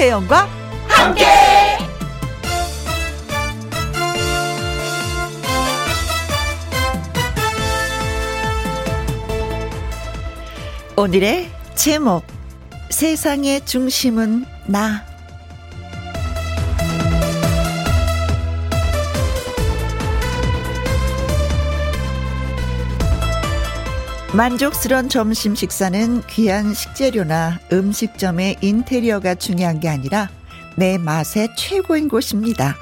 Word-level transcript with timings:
김혜영과 0.00 0.48
함께. 0.88 1.26
오늘의 10.96 11.50
제목 11.74 12.24
세상의 12.88 13.66
중심은 13.66 14.46
나 14.66 15.09
만족스러운 24.32 25.08
점심 25.08 25.56
식사는 25.56 26.22
귀한 26.28 26.72
식재료나 26.72 27.58
음식점의 27.72 28.58
인테리어가 28.60 29.34
중요한 29.34 29.80
게 29.80 29.88
아니라 29.88 30.30
내 30.76 30.98
맛의 30.98 31.48
최고인 31.56 32.08
곳입니다. 32.08 32.76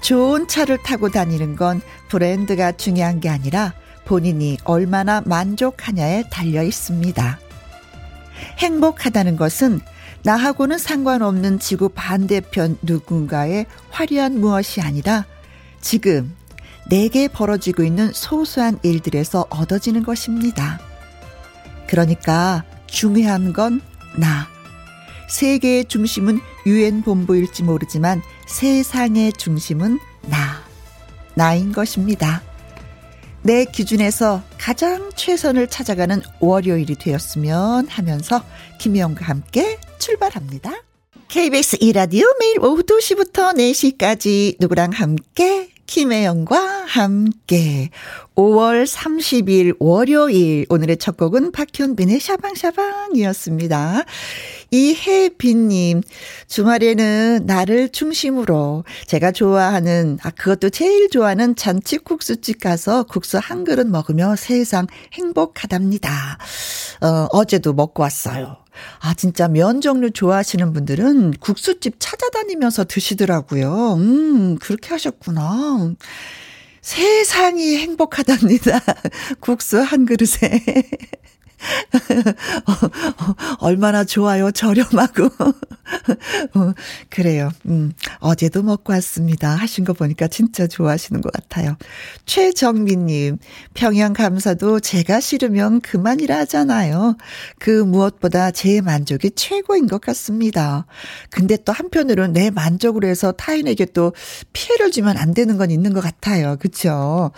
좋은 0.00 0.46
차를 0.46 0.78
타고 0.84 1.08
다니는 1.08 1.56
건 1.56 1.80
브랜드가 2.08 2.70
중요한 2.70 3.18
게 3.18 3.28
아니라 3.28 3.74
본인이 4.04 4.58
얼마나 4.62 5.20
만족하냐에 5.22 6.28
달려 6.30 6.62
있습니다. 6.62 7.40
행복하다는 8.58 9.36
것은 9.36 9.80
나하고는 10.22 10.78
상관없는 10.78 11.58
지구 11.58 11.88
반대편 11.88 12.78
누군가의 12.82 13.66
화려한 13.90 14.38
무엇이 14.38 14.80
아니라 14.80 15.26
지금 15.80 16.32
내게 16.88 17.28
벌어지고 17.28 17.82
있는 17.82 18.12
소소한 18.12 18.78
일들에서 18.82 19.46
얻어지는 19.50 20.02
것입니다. 20.02 20.80
그러니까 21.86 22.64
중요한 22.86 23.52
건 23.52 23.80
나. 24.16 24.48
세계의 25.28 25.84
중심은 25.86 26.40
유엔 26.66 27.02
본부일지 27.02 27.62
모르지만 27.62 28.22
세상의 28.46 29.34
중심은 29.34 29.98
나. 30.22 30.62
나인 31.34 31.72
것입니다. 31.72 32.42
내 33.42 33.64
기준에서 33.64 34.42
가장 34.58 35.10
최선을 35.14 35.68
찾아가는 35.68 36.20
월요일이 36.40 36.96
되었으면 36.96 37.86
하면서 37.88 38.42
김혜영과 38.78 39.24
함께 39.24 39.78
출발합니다. 39.98 40.82
KBS 41.28 41.76
이라디오 41.80 42.26
매일 42.40 42.58
오후 42.60 42.82
2시부터 42.82 43.54
4시까지 43.54 44.56
누구랑 44.58 44.90
함께 44.92 45.70
김혜영과 45.88 46.84
함께 46.86 47.88
5월 48.36 48.86
30일 48.86 49.76
월요일 49.80 50.66
오늘의 50.68 50.98
첫 50.98 51.16
곡은 51.16 51.50
박현빈의 51.50 52.20
샤방샤방이었습니다. 52.20 54.04
이혜빈님 54.70 56.02
주말에는 56.46 57.46
나를 57.46 57.88
중심으로 57.88 58.84
제가 59.06 59.32
좋아하는 59.32 60.18
아 60.22 60.30
그것도 60.30 60.68
제일 60.68 61.08
좋아하는 61.08 61.56
잔치국수집 61.56 62.60
가서 62.60 63.04
국수 63.04 63.38
한 63.38 63.64
그릇 63.64 63.86
먹으며 63.86 64.36
세상 64.36 64.86
행복하답니다. 65.14 66.36
어 67.00 67.28
어제도 67.32 67.72
먹고 67.72 68.02
왔어요. 68.02 68.58
아, 69.00 69.14
진짜 69.14 69.48
면 69.48 69.80
종류 69.80 70.10
좋아하시는 70.10 70.72
분들은 70.72 71.32
국수집 71.40 71.96
찾아다니면서 71.98 72.84
드시더라고요. 72.84 73.94
음, 73.94 74.58
그렇게 74.58 74.90
하셨구나. 74.90 75.94
세상이 76.80 77.76
행복하답니다. 77.78 78.80
국수 79.40 79.78
한 79.78 80.06
그릇에. 80.06 80.64
어, 82.66 82.72
어, 83.30 83.34
얼마나 83.60 84.04
좋아요. 84.04 84.50
저렴하고. 84.50 85.24
어, 86.54 86.72
그래요. 87.08 87.50
음, 87.66 87.92
어제도 88.18 88.62
먹고 88.62 88.92
왔습니다. 88.92 89.50
하신 89.54 89.84
거 89.84 89.92
보니까 89.92 90.28
진짜 90.28 90.66
좋아하시는 90.66 91.20
것 91.20 91.32
같아요. 91.32 91.76
최정민님, 92.26 93.38
평양 93.74 94.12
감사도 94.12 94.80
제가 94.80 95.20
싫으면 95.20 95.80
그만이라 95.80 96.36
하잖아요. 96.40 97.16
그 97.58 97.70
무엇보다 97.70 98.50
제 98.50 98.80
만족이 98.80 99.32
최고인 99.32 99.86
것 99.86 100.00
같습니다. 100.00 100.86
근데 101.30 101.56
또 101.56 101.72
한편으로는 101.72 102.32
내 102.32 102.50
만족으로 102.50 103.08
해서 103.08 103.32
타인에게 103.32 103.86
또 103.86 104.12
피해를 104.52 104.90
주면 104.90 105.16
안 105.16 105.34
되는 105.34 105.56
건 105.56 105.70
있는 105.70 105.92
것 105.92 106.00
같아요. 106.00 106.56
그쵸? 106.60 107.32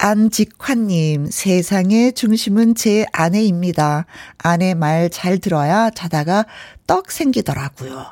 안직환님, 0.00 1.26
세상의 1.28 2.12
중심은 2.12 2.76
제 2.76 3.04
아내입니다. 3.12 4.06
아내 4.38 4.74
말 4.74 5.08
잘 5.10 5.38
들어야 5.38 5.90
자다가 5.90 6.46
떡 6.86 7.10
생기더라고요. 7.10 8.06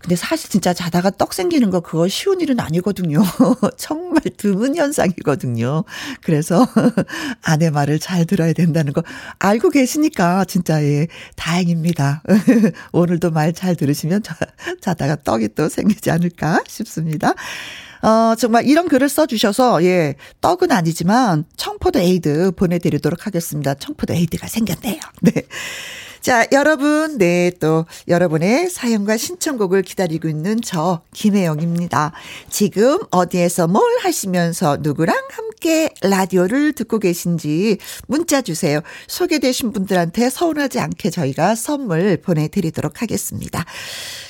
근데 0.00 0.14
사실 0.14 0.48
진짜 0.50 0.72
자다가 0.72 1.10
떡 1.10 1.34
생기는 1.34 1.70
거 1.70 1.80
그거 1.80 2.06
쉬운 2.06 2.40
일은 2.40 2.60
아니거든요. 2.60 3.22
정말 3.76 4.22
드문 4.36 4.76
현상이거든요. 4.76 5.82
그래서 6.22 6.64
아내 7.42 7.70
말을 7.70 7.98
잘 7.98 8.24
들어야 8.24 8.52
된다는 8.52 8.92
거 8.92 9.02
알고 9.40 9.70
계시니까 9.70 10.44
진짜 10.44 10.82
예, 10.84 11.08
다행입니다. 11.36 12.22
오늘도 12.92 13.30
말 13.32 13.52
잘 13.52 13.74
들으시면 13.76 14.22
자다가 14.80 15.16
떡이 15.22 15.48
또 15.54 15.68
생기지 15.68 16.10
않을까 16.10 16.62
싶습니다. 16.68 17.34
어, 18.02 18.34
정말 18.36 18.66
이런 18.66 18.88
글을 18.88 19.08
써주셔서, 19.08 19.84
예, 19.84 20.16
떡은 20.40 20.72
아니지만 20.72 21.44
청포도 21.56 22.00
에이드 22.00 22.52
보내드리도록 22.56 23.26
하겠습니다. 23.26 23.74
청포도 23.74 24.12
에이드가 24.14 24.48
생겼네요. 24.48 25.00
네. 25.22 25.32
자, 26.22 26.46
여러분, 26.52 27.18
네, 27.18 27.50
또 27.58 27.84
여러분의 28.06 28.70
사연과 28.70 29.16
신청곡을 29.16 29.82
기다리고 29.82 30.28
있는 30.28 30.60
저 30.62 31.00
김혜영입니다. 31.12 32.12
지금 32.48 33.00
어디에서 33.10 33.66
뭘 33.66 33.82
하시면서 33.98 34.76
누구랑 34.82 35.16
함께 35.32 35.88
라디오를 36.00 36.74
듣고 36.74 37.00
계신지 37.00 37.78
문자 38.06 38.40
주세요. 38.40 38.82
소개되신 39.08 39.72
분들한테 39.72 40.30
서운하지 40.30 40.78
않게 40.78 41.10
저희가 41.10 41.56
선물 41.56 42.16
보내드리도록 42.18 43.02
하겠습니다. 43.02 43.64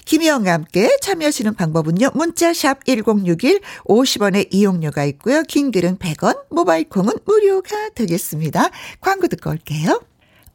김희영과 0.06 0.50
함께 0.50 0.96
참여하시는 1.02 1.52
방법은요. 1.54 2.12
문자샵 2.14 2.86
1061 2.86 3.60
50원의 3.84 4.48
이용료가 4.50 5.04
있고요. 5.04 5.42
긴 5.42 5.70
글은 5.70 5.98
100원, 5.98 6.38
모바일 6.48 6.88
콩은 6.88 7.12
무료가 7.26 7.90
되겠습니다. 7.90 8.70
광고 9.02 9.26
듣고 9.26 9.50
올게요. 9.50 10.00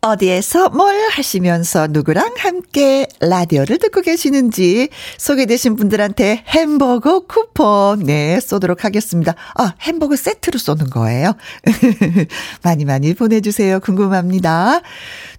어디에서 0.10 0.70
뭘 0.70 0.96
하시면서 1.12 1.88
누구랑 1.88 2.36
함께 2.38 3.08
라디오를 3.20 3.78
듣고 3.78 4.02
계시는지 4.02 4.90
소개되신 5.18 5.76
분들한테 5.76 6.44
햄버거 6.48 7.22
쿠폰, 7.22 8.00
네, 8.04 8.40
쏘도록 8.40 8.86
하겠습니다. 8.86 9.36
아, 9.56 9.74
햄버거 9.82 10.16
세트로 10.16 10.58
쏘는 10.60 10.90
거예요. 10.90 11.34
많이 12.64 12.86
많이 12.86 13.14
보내주세요. 13.14 13.80
궁금합니다. 13.80 14.82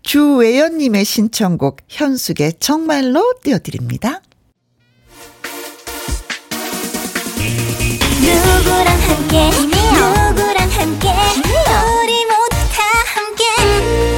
주외연님의 0.02 1.04
신청곡 1.04 1.78
현숙의 1.88 2.54
정말로 2.60 3.34
띄워드립니다. 3.42 4.20
누구랑 8.20 8.86
함께, 8.86 9.50
누구랑 9.50 10.70
함께, 10.70 11.08
우리 12.02 12.24
모두 12.26 12.56
다 12.72 12.82
함께. 13.14 14.17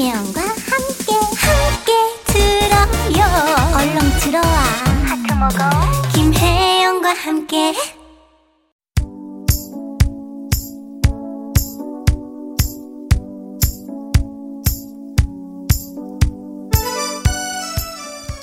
김혜영과 0.00 0.40
함께, 0.40 1.12
함께 1.36 1.92
들어요. 2.24 3.22
얼렁 3.76 3.98
들어와. 4.18 4.50
하트 5.04 5.34
먹어. 5.34 5.68
김혜영과 6.14 7.12
함께. 7.12 7.99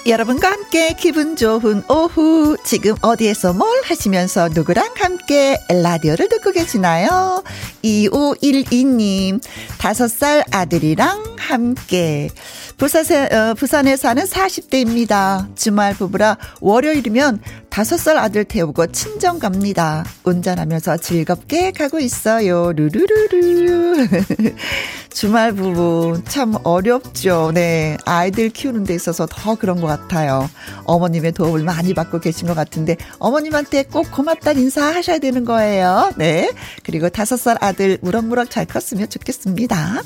여러분과 0.07 0.50
함께 0.50 0.94
기분 0.94 1.36
좋은 1.36 1.83
오후 1.89 2.56
지금 2.63 2.95
어디에서 3.01 3.51
뭘 3.51 3.81
하시면서 3.83 4.48
누구랑 4.48 4.94
함께 4.95 5.59
라디오를 5.68 6.30
듣고 6.30 6.51
계시나요? 6.51 7.44
2512님 7.83 9.42
다섯 9.77 10.07
살 10.07 10.45
아들이랑 10.50 11.36
함께 11.38 12.30
부산에, 12.77 13.25
어, 13.25 13.54
부산에 13.56 13.98
사는 13.98 14.24
40대입니다. 14.24 15.54
주말 15.57 15.94
부부라 15.94 16.38
월요일이면 16.62 17.42
다섯 17.77 17.95
살 17.97 18.18
아들 18.18 18.44
태우고 18.44 18.88
친정 18.88 19.38
갑니다. 19.38 20.03
운전하면서 20.24 20.97
즐겁게 20.97 21.69
가고 21.69 22.00
있어요. 22.00 22.74
루루루루. 22.74 24.07
주말 25.13 25.53
부부 25.53 26.24
참 26.27 26.56
어렵죠. 26.63 27.51
네. 27.53 27.95
아이들 28.03 28.50
키우는 28.50 28.83
데 28.83 28.95
있어서 28.95 29.27
더 29.29 29.53
그런 29.53 29.79
것 29.79 29.85
같아요. 29.85 30.50
어머님의 30.85 31.33
도움을 31.33 31.62
많이 31.62 31.94
받고 31.94 32.19
계신 32.19 32.47
것 32.47 32.56
같은데 32.56 32.97
어머님한테 33.19 33.83
꼭 33.83 34.12
고맙다는 34.12 34.59
인사하셔야 34.59 35.19
되는 35.19 35.45
거예요. 35.45 36.13
네. 36.18 36.51
그리고 36.83 37.09
다섯 37.09 37.38
살 37.38 37.57
아들 37.62 38.00
무럭무럭 38.01 38.50
잘 38.50 38.65
컸으면 38.65 39.07
좋겠습니다. 39.07 40.01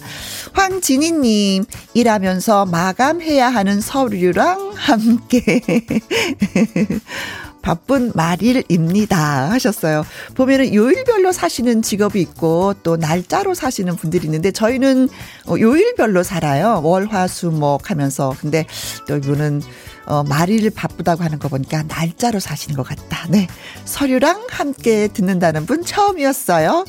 황진희님, 0.51 1.63
일하면서 1.94 2.65
마감해야 2.65 3.47
하는 3.47 3.79
서류랑 3.79 4.74
함께. 4.75 5.62
바쁜 7.61 8.11
말일입니다. 8.15 9.51
하셨어요. 9.51 10.05
보면은 10.35 10.73
요일별로 10.73 11.31
사시는 11.31 11.81
직업이 11.81 12.21
있고 12.21 12.73
또 12.83 12.97
날짜로 12.97 13.53
사시는 13.53 13.95
분들이 13.95 14.25
있는데 14.25 14.51
저희는 14.51 15.09
어, 15.47 15.55
요일별로 15.59 16.23
살아요. 16.23 16.81
월, 16.83 17.07
화, 17.07 17.27
수, 17.27 17.51
목 17.51 17.89
하면서. 17.89 18.35
근데 18.39 18.65
또 19.07 19.17
이분은 19.17 19.61
어, 20.05 20.23
말일 20.23 20.69
바쁘다고 20.71 21.23
하는 21.23 21.39
거 21.39 21.47
보니까 21.47 21.83
날짜로 21.83 22.39
사시는 22.39 22.75
것 22.75 22.83
같다. 22.83 23.27
네. 23.29 23.47
서류랑 23.85 24.47
함께 24.49 25.07
듣는다는 25.07 25.65
분 25.65 25.85
처음이었어요. 25.85 26.85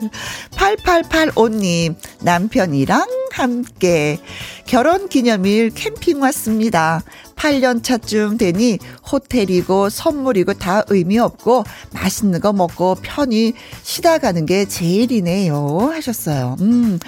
8885님, 0.52 1.94
남편이랑 2.22 3.06
함께 3.32 4.18
결혼 4.66 5.08
기념일 5.08 5.70
캠핑 5.70 6.20
왔습니다. 6.22 7.02
8년 7.36 7.82
차쯤 7.82 8.38
되니 8.38 8.78
호텔이고 9.10 9.90
선물이고 9.90 10.54
다 10.54 10.82
의미 10.88 11.18
없고 11.18 11.64
맛있는 11.92 12.40
거 12.40 12.52
먹고 12.52 12.96
편히 13.02 13.54
쉬다 13.82 14.18
가는 14.18 14.46
게 14.46 14.64
제일이네요. 14.66 15.90
하셨어요. 15.92 16.56
음, 16.60 16.98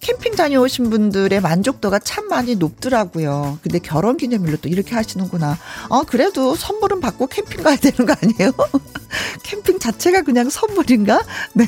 캠핑 0.00 0.36
다녀오신 0.36 0.90
분들의 0.90 1.40
만족도가 1.40 1.98
참 1.98 2.28
많이 2.28 2.56
높더라고요. 2.56 3.58
근데 3.62 3.78
결혼 3.78 4.16
기념일로 4.16 4.58
또 4.58 4.68
이렇게 4.68 4.94
하시는구나. 4.94 5.58
어, 5.88 6.02
그래도 6.02 6.54
선물은 6.56 7.00
받고 7.00 7.26
캠핑 7.26 7.62
가야 7.62 7.76
되는 7.76 8.06
거 8.06 8.14
아니에요? 8.20 8.52
캠핑 9.42 9.78
자체가 9.78 10.22
그냥 10.22 10.48
선물인가? 10.50 11.22
네. 11.54 11.66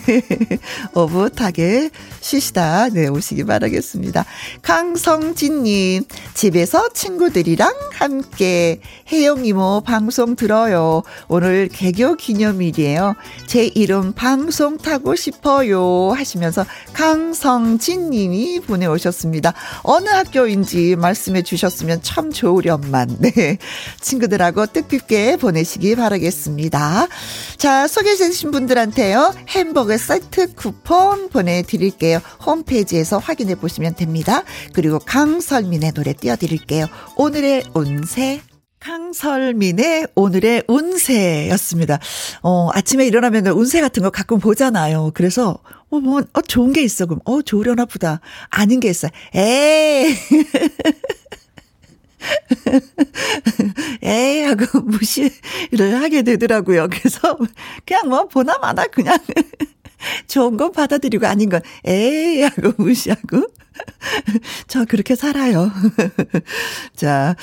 오붓하게 0.94 1.90
쉬시다, 2.20 2.88
네, 2.88 3.08
오시기 3.08 3.44
바라겠습니다. 3.44 4.24
강성진님, 4.62 6.04
집에서 6.34 6.88
친구들이랑 6.90 7.72
함께 8.02 8.80
혜영 9.12 9.46
이모 9.46 9.80
방송 9.82 10.34
들어요. 10.34 11.04
오늘 11.28 11.68
개교 11.68 12.16
기념일이에요. 12.16 13.14
제 13.46 13.66
이름 13.66 14.12
방송 14.12 14.76
타고 14.76 15.14
싶어요. 15.14 16.10
하시면서 16.10 16.66
강성진 16.94 18.10
님이 18.10 18.58
보내오셨습니다. 18.58 19.54
어느 19.84 20.08
학교인지 20.08 20.96
말씀해 20.96 21.42
주셨으면 21.42 22.02
참 22.02 22.32
좋으련만. 22.32 23.18
네. 23.22 23.58
친구들하고 24.00 24.66
뜻깊게 24.66 25.36
보내시기 25.36 25.94
바라겠습니다. 25.94 27.06
자, 27.56 27.86
소개해주신 27.86 28.50
분들한테요. 28.50 29.32
햄버거 29.50 29.96
세트 29.96 30.54
쿠폰 30.54 31.28
보내드릴게요. 31.28 32.18
홈페이지에서 32.44 33.18
확인해 33.18 33.54
보시면 33.54 33.94
됩니다. 33.94 34.42
그리고 34.72 34.98
강설민의 34.98 35.92
노래 35.92 36.14
띄워드릴게요. 36.14 36.86
오늘의 37.14 37.62
온 37.74 37.91
운세. 37.92 38.40
강설민의 38.80 40.08
오늘의 40.16 40.64
운세였습니다. 40.66 42.00
어, 42.42 42.68
아침에 42.72 43.06
일어나면 43.06 43.46
운세 43.46 43.80
같은 43.80 44.02
거 44.02 44.10
가끔 44.10 44.40
보잖아요. 44.40 45.12
그래서, 45.14 45.58
어, 45.90 46.00
뭐, 46.00 46.20
어, 46.32 46.40
좋은 46.40 46.72
게 46.72 46.82
있어. 46.82 47.06
그럼, 47.06 47.20
어, 47.24 47.42
좋으려나 47.42 47.84
보다. 47.84 48.20
아닌 48.50 48.80
게 48.80 48.88
있어. 48.88 49.08
에이. 49.34 50.16
에이 54.02 54.42
하고 54.42 54.80
무시를 54.80 56.00
하게 56.00 56.22
되더라고요. 56.22 56.88
그래서 56.88 57.36
그냥 57.84 58.08
뭐 58.08 58.26
보나 58.26 58.58
마나 58.58 58.86
그냥 58.86 59.16
좋은 60.26 60.56
건 60.56 60.72
받아들이고 60.72 61.26
아닌 61.26 61.48
건 61.48 61.60
에이 61.84 62.42
하고 62.42 62.72
무시하고 62.76 63.46
저 64.68 64.84
그렇게 64.84 65.14
살아요. 65.14 65.70
자, 66.94 67.34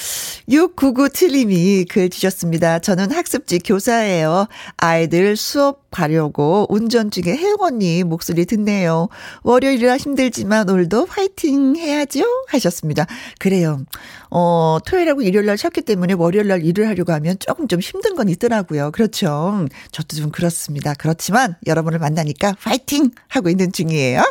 6997님이 0.48 1.88
글 1.88 2.10
주셨습니다. 2.10 2.80
저는 2.80 3.12
학습지 3.12 3.60
교사예요. 3.60 4.48
아이들 4.78 5.36
수업 5.36 5.90
가려고 5.92 6.68
운전 6.70 7.10
중에 7.10 7.36
혜영 7.36 7.58
언니 7.62 8.04
목소리 8.04 8.46
듣네요. 8.46 9.10
월요일이라 9.44 9.98
힘들지만 9.98 10.70
오늘도 10.70 11.08
화이팅 11.10 11.76
해야죠? 11.76 12.24
하셨습니다. 12.50 13.08
그래요. 13.40 13.84
어, 14.30 14.78
토요일하고 14.86 15.24
일요일날 15.24 15.58
쉬었기 15.58 15.82
때문에 15.82 16.14
월요일날 16.14 16.64
일을 16.64 16.88
하려고 16.88 17.12
하면 17.14 17.38
조금 17.40 17.68
좀 17.68 17.80
힘든 17.80 18.16
건 18.16 18.30
있더라고요. 18.30 18.92
그렇죠. 18.92 19.66
저도 19.92 20.16
좀 20.16 20.30
그렇습니다. 20.30 20.94
그렇지만 20.94 21.56
여러분을 21.66 21.98
만나니까 21.98 22.49
화이팅! 22.60 23.12
하고 23.28 23.50
있는 23.50 23.72
중이에요. 23.72 24.22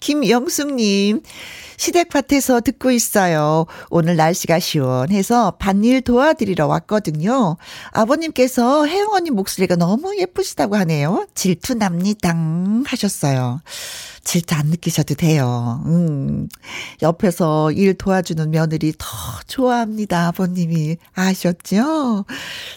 김영숙님, 0.00 1.22
시댁밭에서 1.76 2.60
듣고 2.60 2.90
있어요. 2.90 3.66
오늘 3.90 4.16
날씨가 4.16 4.58
시원해서 4.58 5.56
밭일 5.58 6.02
도와드리러 6.02 6.66
왔거든요. 6.66 7.56
아버님께서 7.90 8.86
혜영 8.86 9.12
언니 9.12 9.30
목소리가 9.30 9.76
너무 9.76 10.16
예쁘시다고 10.18 10.76
하네요. 10.76 11.26
질투 11.34 11.74
납니다. 11.74 12.34
하셨어요. 12.86 13.60
질투 14.24 14.54
안 14.54 14.66
느끼셔도 14.68 15.14
돼요. 15.14 15.82
음. 15.86 16.48
옆에서 17.02 17.70
일 17.72 17.94
도와주는 17.94 18.50
며느리 18.50 18.92
더 18.98 19.06
좋아합니다. 19.46 20.28
아버님이 20.28 20.96
아셨죠? 21.12 22.24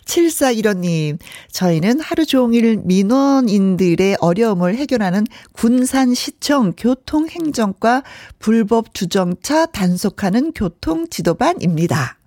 7415님, 0.05 1.17
저희는 1.51 2.01
하루 2.01 2.25
종일 2.25 2.77
민원인들의 2.83 4.17
어려움을 4.19 4.75
해결하는 4.75 5.25
군산시청 5.53 6.73
교통행정과 6.77 8.03
불법 8.39 8.93
주정차 8.97 9.67
단속하는 9.67 10.53
교통 10.53 11.07
지도반입니다. 11.07 12.17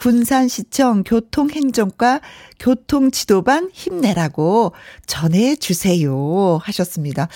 군산시청 0.00 1.04
교통행정과 1.04 2.22
교통지도반 2.58 3.70
힘내라고 3.72 4.72
전해주세요 5.06 6.58
하셨습니다. 6.62 7.28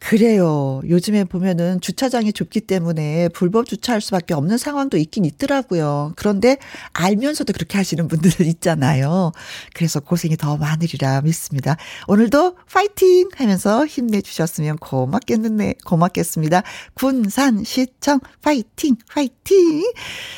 그래요. 0.00 0.80
요즘에 0.88 1.24
보면은 1.24 1.80
주차장이 1.80 2.32
좁기 2.32 2.62
때문에 2.62 3.28
불법 3.28 3.66
주차할 3.66 4.00
수밖에 4.00 4.34
없는 4.34 4.58
상황도 4.58 4.96
있긴 4.96 5.24
있더라고요. 5.24 6.12
그런데 6.16 6.58
알면서도 6.92 7.52
그렇게 7.52 7.78
하시는 7.78 8.06
분들 8.08 8.32
있잖아요. 8.46 9.32
그래서 9.74 10.00
고생이 10.00 10.36
더 10.36 10.56
많으리라 10.56 11.20
믿습니다. 11.22 11.76
오늘도 12.08 12.56
파이팅 12.72 13.28
하면서 13.36 13.86
힘내주셨으면 13.86 14.78
고맙겠네, 14.78 15.74
고맙겠습니다. 15.84 16.62
군산시청 16.94 18.20
파이팅, 18.42 18.96
파이팅! 19.08 19.84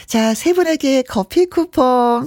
자, 0.06 0.34
세 0.34 0.52
분에게 0.52 1.02
커피 1.02 1.46
쿠폰 1.46 1.69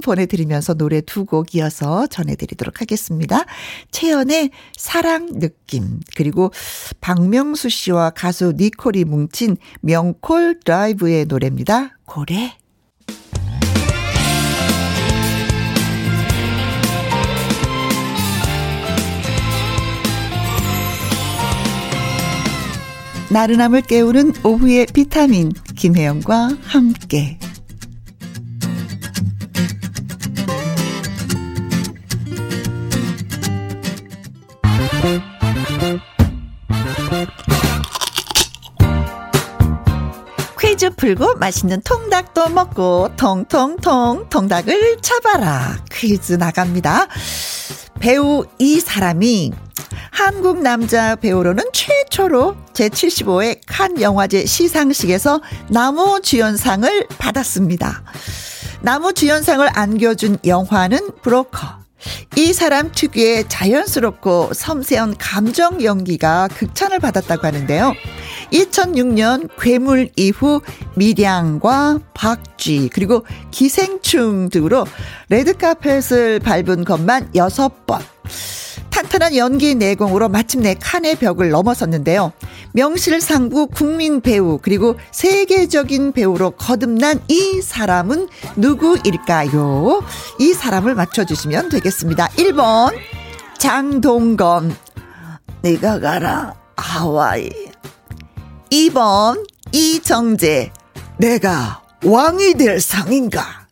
보내드리면서 0.02 0.74
노래 0.74 1.00
두 1.00 1.24
곡 1.24 1.54
이어서 1.54 2.06
전해드리도록 2.06 2.80
하겠습니다. 2.80 3.44
채연의 3.90 4.50
사랑 4.76 5.38
느낌 5.38 6.00
그리고 6.16 6.52
박명수 7.00 7.68
씨와 7.70 8.10
가수 8.10 8.52
니콜이 8.56 9.04
뭉친 9.04 9.56
명콜 9.80 10.60
드라이브의 10.64 11.24
노래입니다. 11.26 11.96
고래. 12.04 12.52
나른함을 23.30 23.82
깨우는 23.82 24.32
오후의 24.44 24.86
비타민 24.92 25.50
김혜영과 25.76 26.50
함께 26.62 27.38
퀴즈 40.74 40.90
풀고 40.90 41.36
맛있는 41.36 41.82
통닭도 41.82 42.48
먹고 42.48 43.10
통통통 43.16 44.26
통닭을 44.28 44.96
잡아라 45.02 45.78
퀴즈 45.88 46.32
나갑니다. 46.32 47.06
배우 48.00 48.44
이 48.58 48.80
사람이 48.80 49.52
한국 50.10 50.62
남자 50.62 51.14
배우로는 51.14 51.62
최초로 51.72 52.56
제75회 52.72 53.60
칸 53.68 54.00
영화제 54.00 54.46
시상식에서 54.46 55.40
나무 55.68 56.20
주연상을 56.20 57.06
받았습니다. 57.18 58.02
나무 58.80 59.12
주연상을 59.12 59.68
안겨준 59.78 60.38
영화는 60.44 61.10
브로커. 61.22 61.84
이 62.36 62.52
사람 62.52 62.90
특유의 62.90 63.44
자연스럽고 63.48 64.50
섬세한 64.52 65.18
감정 65.18 65.84
연기가 65.84 66.48
극찬을 66.48 66.98
받았다고 66.98 67.46
하는데요. 67.46 67.94
2006년 68.52 69.48
괴물 69.58 70.10
이후 70.16 70.60
미량과 70.96 72.00
박쥐 72.14 72.90
그리고 72.92 73.24
기생충 73.50 74.48
등으로 74.50 74.86
레드카펫을 75.28 76.40
밟은 76.40 76.84
것만 76.84 77.32
6번. 77.32 78.00
탄탄한 78.90 79.34
연기 79.34 79.74
내공으로 79.74 80.28
마침내 80.28 80.74
칸의 80.74 81.16
벽을 81.16 81.50
넘어섰는데요. 81.50 82.32
명실상부 82.74 83.66
국민 83.68 84.20
배우 84.20 84.58
그리고 84.62 84.96
세계적인 85.10 86.12
배우로 86.12 86.52
거듭난 86.52 87.20
이 87.28 87.60
사람은 87.60 88.28
누구일까요? 88.56 90.00
이 90.38 90.52
사람을 90.52 90.94
맞춰주시면 90.94 91.70
되겠습니다. 91.70 92.28
1번 92.28 92.94
장동건 93.58 94.76
내가 95.62 95.98
가라 95.98 96.54
하와이 96.76 97.63
2번 98.74 99.46
이정재 99.70 100.72
내가 101.18 101.80
왕이 102.04 102.54
될 102.54 102.80
상인가? 102.80 103.68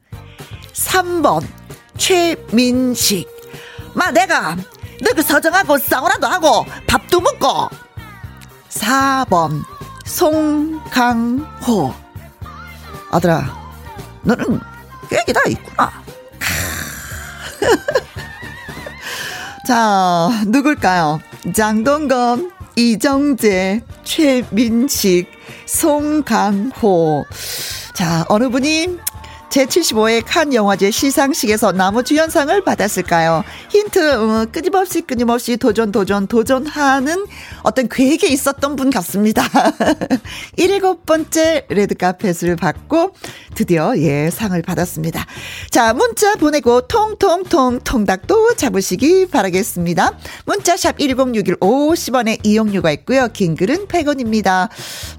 3번 0.75 1.44
최민식. 1.97 3.26
마 3.94 4.12
내가 4.12 4.56
너그 5.02 5.23
서정하고 5.23 5.78
싸우라도 5.78 6.28
하고 6.28 6.64
밥도 6.87 7.21
먹고. 7.21 7.68
4번 8.68 9.64
송강호. 10.04 11.92
아들아 13.11 13.61
너는 14.23 14.61
계획이 15.11 15.32
다 15.32 15.40
있구나. 15.49 15.90
자 19.66 20.30
누굴까요? 20.47 21.18
장동건 21.52 22.52
이정재 22.76 23.82
최민식 24.04 25.26
송강호. 25.66 27.25
자 27.94 28.25
어느 28.28 28.49
분이 28.49 28.99
제75회 29.52 30.23
칸 30.26 30.54
영화제 30.54 30.90
시상식에서 30.90 31.73
나무 31.73 32.02
주연상을 32.02 32.64
받았을까요? 32.64 33.44
힌트, 33.71 34.14
어, 34.14 34.47
끊임없이 34.50 35.02
끊임없이 35.02 35.56
도전, 35.59 35.92
도전, 35.92 36.26
도전하는 36.26 37.26
어떤 37.62 37.88
계획에 37.88 38.28
있었던 38.28 38.76
분 38.76 38.90
같습니다. 38.90 39.42
일곱 40.56 41.04
번째 41.04 41.66
레드카펫을 41.68 42.56
받고 42.56 43.14
드디어 43.54 43.94
예, 43.99 44.30
상을 44.30 44.61
받았습니다. 44.62 45.26
자, 45.71 45.92
문자 45.92 46.35
보내고 46.37 46.82
통통통 46.88 47.80
통닭도 47.85 48.54
잡으시기 48.56 49.26
바라겠습니다. 49.26 50.12
문자샵 50.47 50.99
1061 50.99 51.56
50원의 51.56 52.38
이용료가 52.42 52.90
있고요. 52.92 53.28
긴 53.32 53.54
글은 53.54 53.87
100원입니다. 53.88 54.68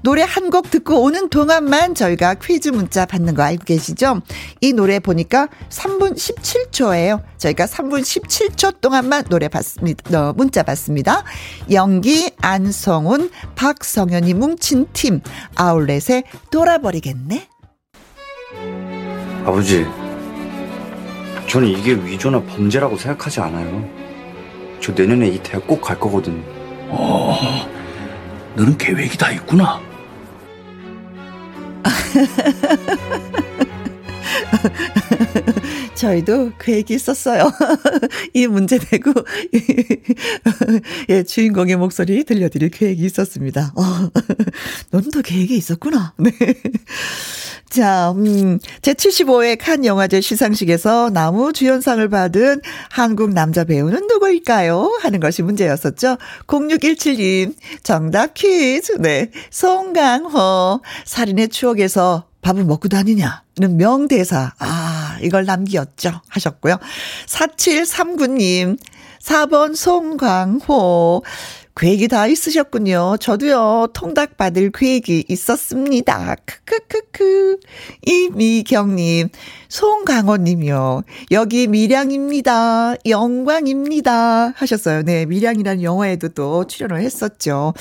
노래 0.02 0.22
한 0.22 0.44
곡 0.50 0.70
듣고 0.70 1.02
오는 1.02 1.30
동안만 1.30 1.94
저희가 1.94 2.34
퀴즈 2.34 2.68
문자 2.68 3.06
받는 3.06 3.34
거 3.34 3.42
알고 3.42 3.64
계시죠? 3.64 4.20
이 4.60 4.72
노래 4.72 4.98
보니까 4.98 5.48
3분 5.68 6.14
17초예요. 6.16 7.22
저희가 7.38 7.66
3분 7.66 8.00
17초 8.00 8.80
동안만 8.80 9.24
노래 9.28 9.48
받습니다. 9.48 10.30
어, 10.30 10.32
문자 10.34 10.62
받습니다. 10.62 11.24
연기 11.70 12.30
안성훈, 12.40 13.30
박성현이 13.56 14.34
뭉친 14.34 14.86
팀 14.92 15.20
아울렛에 15.56 16.22
돌아버리겠네. 16.50 17.48
아버지, 19.44 19.86
저는 21.48 21.68
이게 21.68 21.92
위조나 21.94 22.42
범죄라고 22.44 22.96
생각하지 22.96 23.40
않아요. 23.40 23.88
저 24.80 24.92
내년에 24.92 25.28
이 25.28 25.38
대학 25.42 25.66
꼭 25.66 25.80
갈 25.80 25.98
거거든요. 26.00 26.42
어, 26.88 27.36
너는 28.54 28.78
계획이 28.78 29.16
다 29.18 29.30
있구나. 29.32 29.80
저희도 36.04 36.52
그 36.58 36.72
얘기 36.72 36.92
있었어요. 36.92 37.50
이 38.34 38.46
문제 38.46 38.78
내고, 38.90 39.10
예, 41.08 41.22
주인공의 41.22 41.76
목소리 41.76 42.24
들려드릴 42.24 42.68
계획이 42.68 43.02
있었습니다. 43.06 43.72
어, 43.74 43.82
넌더 44.92 45.22
계획이 45.22 45.56
있었구나. 45.56 46.12
네. 46.18 46.30
자, 47.70 48.12
음, 48.12 48.58
제75회 48.82 49.56
칸 49.58 49.86
영화제 49.86 50.20
시상식에서 50.20 51.08
나무 51.08 51.54
주연상을 51.54 52.06
받은 52.10 52.60
한국 52.90 53.32
남자 53.32 53.64
배우는 53.64 54.06
누구일까요? 54.06 54.98
하는 55.00 55.20
것이 55.20 55.42
문제였었죠. 55.42 56.18
0617님, 56.46 57.54
정답 57.82 58.34
퀴즈. 58.34 58.98
네. 58.98 59.30
송강호, 59.50 60.82
살인의 61.06 61.48
추억에서 61.48 62.26
밥을 62.44 62.64
먹고 62.64 62.88
다니냐는 62.88 63.76
명대사. 63.78 64.52
아, 64.58 65.18
이걸 65.22 65.46
남기었죠. 65.46 66.20
하셨고요. 66.28 66.76
4739님, 67.26 68.78
4번 69.22 69.74
송광호. 69.74 71.24
계획이 71.76 72.06
다 72.06 72.26
있으셨군요. 72.26 73.16
저도요, 73.18 73.88
통닭 73.94 74.36
받을 74.36 74.70
계획이 74.70 75.24
있었습니다. 75.28 76.36
크크크크. 76.44 77.58
이미경님, 78.02 79.30
송강호님이요. 79.74 81.02
여기 81.32 81.66
밀양입니다. 81.66 82.94
영광입니다. 83.06 84.52
하셨어요. 84.54 85.02
네, 85.02 85.26
밀양이라는 85.26 85.82
영화에도 85.82 86.28
또 86.28 86.64
출연을 86.64 87.00
했었죠. 87.00 87.74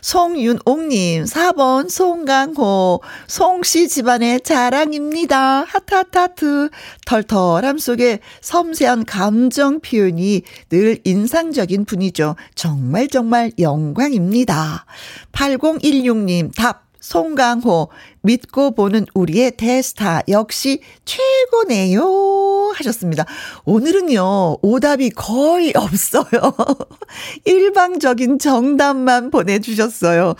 송윤옥님, 0.00 1.24
4번 1.24 1.90
송강호. 1.90 3.02
송씨 3.26 3.88
집안의 3.88 4.40
자랑입니다. 4.40 5.64
하트하트하트. 5.64 6.70
털털함 7.04 7.76
속에 7.76 8.20
섬세한 8.40 9.04
감정 9.04 9.80
표현이 9.80 10.44
늘 10.70 10.98
인상적인 11.04 11.84
분이죠. 11.84 12.36
정말 12.54 13.08
정말 13.08 13.52
영광입니다. 13.58 14.86
8016님, 15.32 16.54
답. 16.56 16.83
송강호, 17.04 17.90
믿고 18.22 18.74
보는 18.74 19.04
우리의 19.12 19.50
대스타, 19.58 20.22
역시 20.28 20.80
최고네요. 21.04 22.72
하셨습니다. 22.74 23.26
오늘은요, 23.66 24.56
오답이 24.62 25.10
거의 25.10 25.74
없어요. 25.76 26.54
일방적인 27.44 28.38
정답만 28.38 29.30
보내주셨어요. 29.30 30.34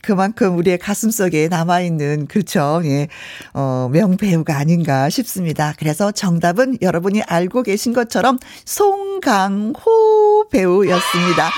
그만큼 0.00 0.56
우리의 0.56 0.78
가슴 0.78 1.10
속에 1.10 1.48
남아있는, 1.48 2.28
그렇죠. 2.28 2.80
예, 2.84 3.08
어, 3.52 3.90
명배우가 3.92 4.56
아닌가 4.56 5.10
싶습니다. 5.10 5.74
그래서 5.78 6.12
정답은 6.12 6.78
여러분이 6.80 7.24
알고 7.24 7.62
계신 7.62 7.92
것처럼 7.92 8.38
송강호 8.64 10.48
배우였습니다. 10.50 11.50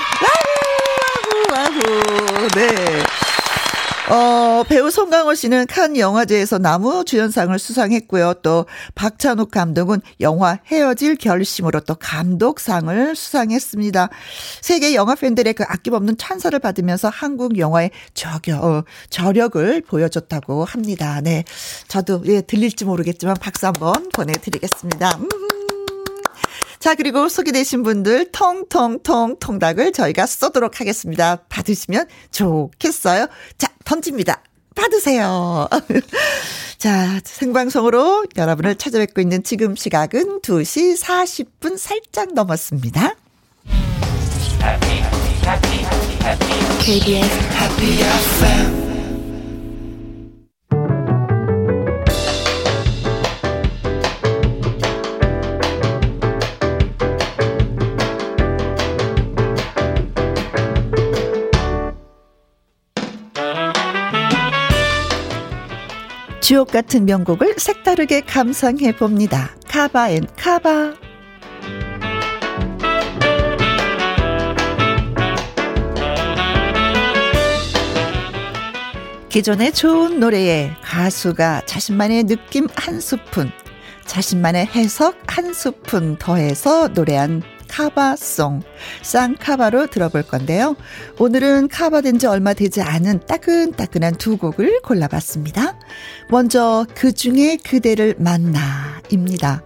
와후, 1.47 1.53
와후, 1.53 2.47
네. 2.55 3.08
어, 4.09 4.63
배우 4.63 4.89
송강호 4.89 5.35
씨는 5.35 5.67
칸 5.67 5.95
영화제에서 5.95 6.57
나무 6.57 7.05
주연상을 7.05 7.57
수상했고요. 7.59 8.35
또 8.41 8.65
박찬욱 8.95 9.51
감독은 9.51 10.01
영화 10.19 10.57
헤어질 10.65 11.15
결심으로 11.15 11.81
또 11.81 11.93
감독상을 11.93 13.15
수상했습니다. 13.15 14.09
세계 14.61 14.95
영화 14.95 15.13
팬들의 15.13 15.53
그 15.53 15.63
아낌없는 15.63 16.17
찬사를 16.17 16.57
받으면서 16.57 17.09
한국 17.09 17.59
영화의 17.59 17.91
저격, 18.15 18.63
어, 18.63 18.83
저력을 19.11 19.81
보여줬다고 19.81 20.65
합니다. 20.65 21.21
네. 21.21 21.43
저도 21.87 22.23
예, 22.25 22.41
들릴지 22.41 22.85
모르겠지만 22.85 23.35
박수 23.39 23.67
한번 23.67 24.09
보내드리겠습니다. 24.09 25.17
음. 25.17 25.58
자, 26.79 26.95
그리고 26.95 27.27
소개되신 27.27 27.83
분들 27.83 28.31
통통통 28.31 29.37
통닭을 29.39 29.91
저희가 29.91 30.25
쏘도록 30.25 30.79
하겠습니다. 30.79 31.43
받으시면 31.49 32.07
좋겠어요. 32.31 33.27
자, 33.57 33.67
던집니다. 33.83 34.41
받으세요. 34.75 35.67
자, 36.77 37.19
생방송으로 37.25 38.25
여러분을 38.37 38.75
찾아뵙고 38.75 39.19
있는 39.19 39.43
지금 39.43 39.75
시각은 39.75 40.41
2시 40.41 40.97
40분 40.97 41.77
살짝 41.77 42.33
넘었습니다. 42.33 43.15
KBS 46.79 47.39
Happy 47.59 47.99
FM 47.99 48.88
주옥 66.49 66.71
같은 66.71 67.05
명곡을 67.05 67.59
색다르게 67.59 68.21
감상해 68.21 68.95
봅니다. 68.95 69.55
cover 69.67 70.09
and 70.09 70.25
cover. 70.35 70.95
기존의 79.29 79.73
좋은 79.73 80.19
노래에 80.19 80.71
가수가 80.81 81.67
자신만의 81.67 82.23
느낌 82.23 82.67
한 82.73 82.99
스푼, 82.99 83.51
자신만의 84.07 84.65
해석 84.73 85.19
한 85.27 85.53
스푼 85.53 86.17
더해서 86.17 86.87
노래한 86.87 87.43
카바송, 87.69 88.61
쌍카바로 89.01 89.87
들어볼 89.87 90.23
건데요. 90.23 90.75
오늘은 91.19 91.69
카바된 91.69 92.19
지 92.19 92.27
얼마 92.27 92.53
되지 92.53 92.81
않은 92.81 93.21
따끈따끈한 93.27 94.15
두 94.15 94.37
곡을 94.37 94.81
골라봤습니다. 94.81 95.79
먼저 96.29 96.85
그 96.95 97.13
중에 97.13 97.57
그대를 97.57 98.15
만나입니다. 98.17 99.63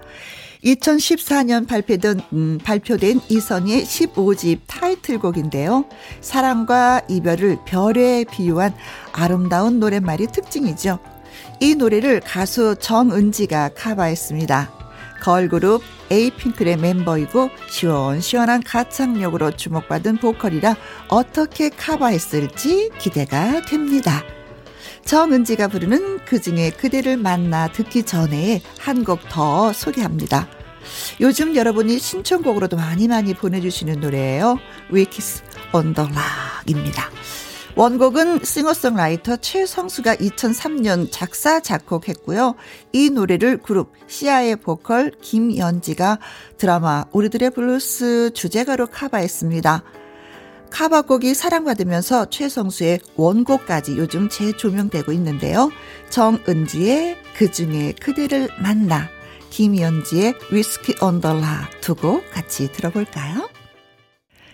2014년 0.63 1.67
발표된, 1.67 2.21
음, 2.33 2.57
발표된 2.63 3.19
이선희의 3.29 3.83
15집 3.83 4.59
타이틀곡인데요. 4.67 5.85
사랑과 6.21 7.01
이별을 7.09 7.57
별에 7.65 8.23
비유한 8.23 8.73
아름다운 9.11 9.79
노랫말이 9.79 10.27
특징이죠. 10.27 10.99
이 11.59 11.75
노래를 11.75 12.21
가수 12.21 12.75
정은지가 12.79 13.71
카바했습니다. 13.75 14.82
걸그룹 15.23 15.81
에이핑클의 16.11 16.77
멤버이고 16.77 17.49
시원시원한 17.69 18.61
가창력으로 18.61 19.51
주목받은 19.51 20.17
보컬이라 20.17 20.75
어떻게 21.07 21.69
카바했을지 21.69 22.91
기대가 22.99 23.61
됩니다. 23.61 24.21
정은지가 25.05 25.69
부르는 25.69 26.19
그중에 26.25 26.71
그대를 26.71 27.17
만나 27.17 27.67
듣기 27.71 28.03
전에 28.03 28.61
한 28.79 29.03
곡 29.03 29.19
더 29.29 29.73
소개합니다. 29.73 30.47
요즘 31.21 31.55
여러분이 31.55 31.97
신청곡으로도 31.99 32.75
많이 32.75 33.07
많이 33.07 33.33
보내주시는 33.33 34.01
노래예요. 34.01 34.59
위스키 34.89 35.43
on 35.71 35.88
the 35.88 36.14
rock입니다. 36.14 37.09
원곡은 37.75 38.43
싱어송라이터 38.43 39.37
최성수가 39.37 40.17
2003년 40.17 41.07
작사 41.11 41.59
작곡했고요. 41.59 42.53
이 42.91 43.09
노래를 43.09 43.57
그룹 43.57 43.93
씨야의 44.05 44.57
보컬 44.57 45.11
김연지가 45.21 46.19
드라마 46.57 47.05
우리들의 47.11 47.49
블루스 47.49 48.33
주제가로 48.35 48.87
카바했습니다. 48.87 49.83
카바곡이 50.69 51.33
사랑받으면서 51.33 52.29
최성수의 52.29 52.99
원곡까지 53.15 53.97
요즘 53.97 54.29
재조명되고 54.29 55.11
있는데요. 55.13 55.71
정은지의 56.09 57.17
그중에 57.37 57.93
그대를 57.93 58.49
만나 58.61 59.09
김연지의 59.49 60.35
위스키 60.51 60.93
on 60.99 61.17
the 61.17 61.45
rock 61.45 61.81
두곡 61.81 62.29
같이 62.31 62.71
들어볼까요? 62.71 63.49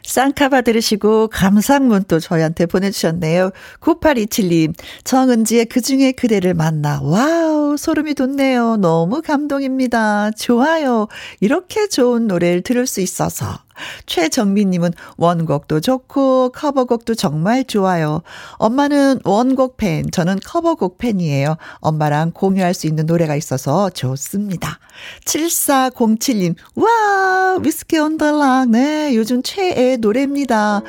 쌍카바 0.10 0.62
들으시고 0.62 1.28
감상문 1.28 2.06
또 2.08 2.20
저희한테 2.20 2.66
보내주셨네요. 2.66 3.51
9827님, 3.80 4.74
정은지의 5.04 5.66
그 5.66 5.82
중에 5.82 6.13
그대를 6.13 6.56
만나. 6.56 7.00
와우, 7.01 7.78
소름이 7.78 8.16
돋네요. 8.16 8.78
너무 8.78 9.22
감동입니다. 9.22 10.32
좋아요. 10.32 11.08
이렇게 11.42 11.88
좋은 11.88 12.28
노래를 12.28 12.62
들을 12.62 12.88
수 12.88 13.01
있어서. 13.01 13.60
최정민님은 14.06 14.92
원곡도 15.18 15.82
좋고 15.82 16.52
커버곡도 16.54 17.16
정말 17.16 17.64
좋아요. 17.64 18.22
엄마는 18.54 19.20
원곡 19.24 19.78
팬, 19.78 20.10
저는 20.12 20.40
커버곡 20.46 20.98
팬이에요. 20.98 21.58
엄마랑 21.80 22.32
공유할 22.32 22.74
수 22.74 22.88
있는 22.88 23.06
노래가 23.06 23.36
있어서 23.36 23.90
좋습니다. 23.90 24.80
7407님, 25.26 26.56
와, 26.76 27.58
위스키 27.62 27.98
on 27.98 28.12
the 28.12 28.34
rock. 28.34 28.70
네, 28.70 29.16
요즘 29.16 29.42
최애 29.44 29.98
노래입니다. 29.98 30.82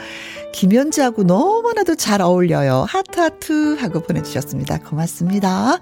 김연지하고 0.53 1.23
너무나도 1.23 1.95
잘 1.95 2.21
어울려요. 2.21 2.85
하트하트 2.89 3.77
하고 3.79 4.01
보내주셨습니다. 4.01 4.79
고맙습니다. 4.79 5.79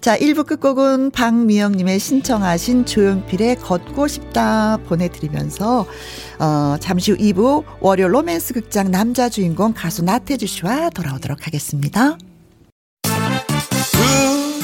자, 0.00 0.18
1부 0.18 0.46
끝곡은 0.46 1.10
박미영님의 1.10 1.98
신청하신 1.98 2.84
조용필의 2.84 3.56
걷고 3.56 4.08
싶다 4.08 4.78
보내드리면서, 4.86 5.86
어, 6.40 6.76
잠시 6.80 7.12
후 7.12 7.18
2부 7.18 7.64
월요 7.80 8.08
로맨스 8.08 8.54
극장 8.54 8.90
남자 8.90 9.28
주인공 9.28 9.74
가수 9.74 10.02
나태주 10.02 10.46
씨와 10.46 10.88
돌아오도록 10.90 11.46
하겠습니다. 11.46 12.16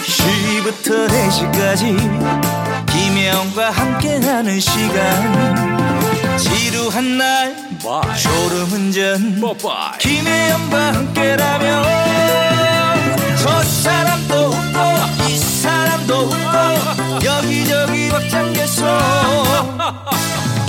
2시부터 0.06 1.06
4시까지 1.08 2.86
김혜영과 2.86 3.70
함께하는 3.70 4.58
시간 4.58 5.76
지루한 6.38 7.18
날 7.18 7.54
Bye. 7.82 8.16
졸음운전 8.18 9.40
Bye. 9.40 9.98
김혜영과 10.00 10.94
함께라면 10.94 11.84
저 13.38 13.62
사람도 13.62 14.34
웃고 14.34 15.28
이 15.28 15.36
사람도 15.36 16.14
웃고 16.14 17.24
여기저기 17.26 18.08
벅장개소 18.08 18.86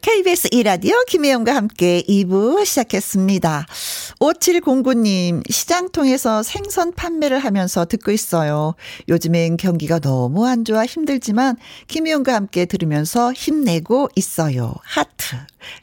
KBS 0.00 0.48
이라디오 0.52 0.94
김혜영과 1.06 1.54
함께 1.54 2.02
2부 2.08 2.64
시작했습니다. 2.64 3.66
5709님, 4.18 5.42
시장 5.50 5.90
통해서 5.90 6.42
생선 6.42 6.92
판매를 6.92 7.38
하면서 7.38 7.84
듣고 7.84 8.10
있어요. 8.10 8.74
요즘엔 9.08 9.58
경기가 9.58 9.98
너무 9.98 10.46
안 10.46 10.64
좋아 10.64 10.86
힘들지만 10.86 11.58
김혜영과 11.88 12.34
함께 12.34 12.64
들으면서 12.64 13.32
힘내고 13.34 14.08
있어요. 14.16 14.74
하트. 14.82 15.36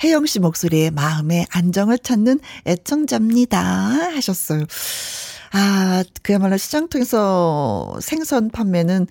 혜영 0.04 0.26
씨 0.26 0.40
목소리에 0.40 0.90
마음의 0.90 1.46
안정을 1.52 2.00
찾는 2.00 2.40
애청자입니다. 2.66 3.60
하셨어요. 3.62 4.66
아, 5.52 6.04
그야말로 6.24 6.58
시장 6.58 6.88
통해서 6.88 7.98
생선 8.02 8.50
판매는 8.50 9.08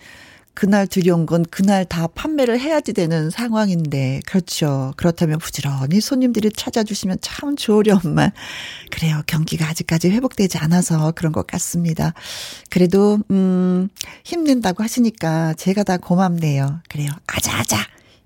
그날 0.56 0.88
들여온 0.88 1.26
건 1.26 1.44
그날 1.50 1.84
다 1.84 2.08
판매를 2.08 2.58
해야지 2.58 2.92
되는 2.94 3.30
상황인데, 3.30 4.22
그렇죠. 4.26 4.92
그렇다면 4.96 5.38
부지런히 5.38 6.00
손님들이 6.00 6.50
찾아주시면 6.50 7.18
참 7.20 7.54
좋으련만. 7.56 8.32
그래요. 8.90 9.22
경기가 9.26 9.68
아직까지 9.68 10.10
회복되지 10.10 10.58
않아서 10.58 11.12
그런 11.12 11.32
것 11.32 11.46
같습니다. 11.46 12.14
그래도, 12.70 13.18
음, 13.30 13.88
힘낸다고 14.24 14.82
하시니까 14.82 15.54
제가 15.54 15.84
다 15.84 15.98
고맙네요. 15.98 16.80
그래요. 16.88 17.10
아자아자. 17.26 17.78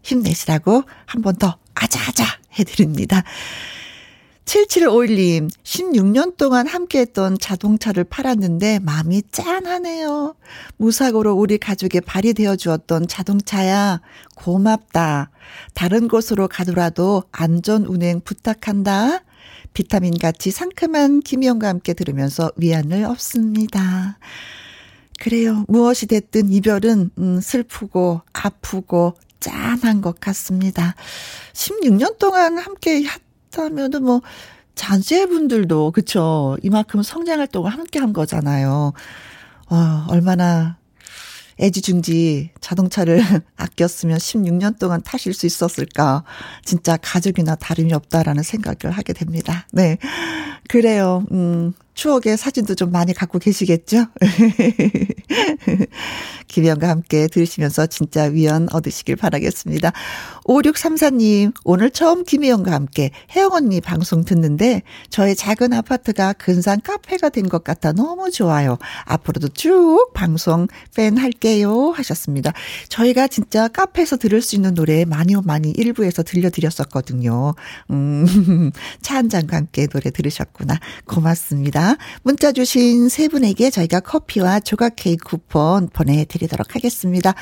힘내시라고 0.02 0.84
한 1.06 1.22
번 1.22 1.36
더 1.36 1.58
아자아자 1.74 2.24
해드립니다. 2.58 3.22
7751님, 4.50 5.48
16년 5.62 6.36
동안 6.36 6.66
함께했던 6.66 7.38
자동차를 7.38 8.02
팔았는데 8.02 8.80
마음이 8.80 9.22
짠하네요. 9.30 10.34
무사고로 10.76 11.34
우리 11.34 11.56
가족의 11.56 12.00
발이 12.00 12.34
되어 12.34 12.56
주었던 12.56 13.06
자동차야, 13.06 14.00
고맙다. 14.34 15.30
다른 15.74 16.08
곳으로 16.08 16.48
가더라도 16.48 17.22
안전 17.30 17.84
운행 17.84 18.20
부탁한다. 18.22 19.22
비타민 19.72 20.18
같이 20.18 20.50
상큼한 20.50 21.20
김희영과 21.20 21.68
함께 21.68 21.94
들으면서 21.94 22.50
위안을 22.56 23.04
얻습니다. 23.04 24.18
그래요. 25.20 25.64
무엇이 25.68 26.06
됐든 26.06 26.50
이별은 26.50 27.10
음, 27.18 27.40
슬프고 27.40 28.22
아프고 28.32 29.14
짠한 29.38 30.00
것 30.00 30.18
같습니다. 30.18 30.96
16년 31.52 32.18
동안 32.18 32.58
함께 32.58 33.04
했다면은 33.50 34.04
뭐 34.04 34.22
자제분들도 34.74 35.90
그쵸 35.90 36.56
이만큼 36.62 37.02
성장 37.02 37.40
활동을 37.40 37.70
함께 37.70 37.98
한 37.98 38.12
거잖아요. 38.12 38.92
어, 39.68 40.04
얼마나 40.08 40.78
애지중지 41.60 42.50
자동차를 42.60 43.20
아꼈으면 43.56 44.16
16년 44.16 44.78
동안 44.78 45.02
타실 45.02 45.34
수 45.34 45.44
있었을까. 45.44 46.24
진짜 46.64 46.96
가족이나 46.96 47.54
다름이 47.56 47.92
없다라는 47.92 48.42
생각을 48.42 48.96
하게 48.96 49.12
됩니다. 49.12 49.66
네. 49.72 49.98
그래요. 50.68 51.26
음, 51.32 51.74
추억의 52.00 52.38
사진도 52.38 52.74
좀 52.74 52.90
많이 52.92 53.12
갖고 53.12 53.38
계시겠죠? 53.38 54.06
김영과 56.48 56.88
함께 56.88 57.28
들으시면서 57.28 57.86
진짜 57.88 58.24
위안 58.24 58.68
얻으시길 58.72 59.16
바라겠습니다. 59.16 59.92
5634님, 60.44 61.52
오늘 61.64 61.90
처음 61.90 62.24
김희영과 62.24 62.72
함께 62.72 63.10
혜영 63.36 63.52
언니 63.52 63.82
방송 63.82 64.24
듣는데 64.24 64.80
저의 65.10 65.36
작은 65.36 65.74
아파트가 65.74 66.32
근산 66.32 66.80
카페가 66.80 67.28
된 67.28 67.50
것 67.50 67.64
같아 67.64 67.92
너무 67.92 68.30
좋아요. 68.30 68.78
앞으로도 69.04 69.48
쭉 69.48 70.10
방송 70.14 70.68
팬 70.94 71.18
할게요. 71.18 71.92
하셨습니다. 71.96 72.52
저희가 72.88 73.28
진짜 73.28 73.68
카페에서 73.68 74.16
들을 74.16 74.40
수 74.40 74.54
있는 74.56 74.72
노래 74.74 75.04
많이 75.04 75.34
많이 75.44 75.70
일부에서 75.70 76.22
들려드렸었거든요. 76.22 77.54
음, 77.90 78.70
차 79.02 79.20
한 79.20 79.28
잔과 79.28 79.58
함께 79.58 79.86
노래 79.86 80.10
들으셨구나. 80.10 80.78
고맙습니다. 81.06 81.89
문자 82.22 82.52
주신 82.52 83.08
세 83.08 83.28
분에게 83.28 83.70
저희가 83.70 84.00
커피와 84.00 84.60
조각 84.60 84.94
케이크 84.96 85.24
쿠폰 85.28 85.88
보내드리도록 85.88 86.74
하겠습니다. 86.74 87.34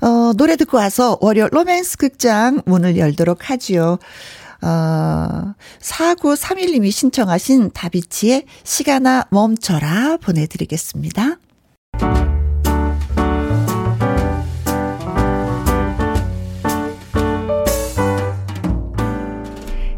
어, 0.00 0.32
노래 0.36 0.56
듣고 0.56 0.76
와서 0.76 1.18
월요 1.20 1.48
로맨스 1.50 1.96
극장 1.98 2.62
문을 2.66 2.96
열도록 2.96 3.50
하지요. 3.50 3.98
어, 4.62 5.54
4931님이 5.80 6.90
신청하신 6.90 7.70
다비치의 7.72 8.44
시간아 8.64 9.26
멈춰라 9.30 10.18
보내드리겠습니다. 10.18 11.38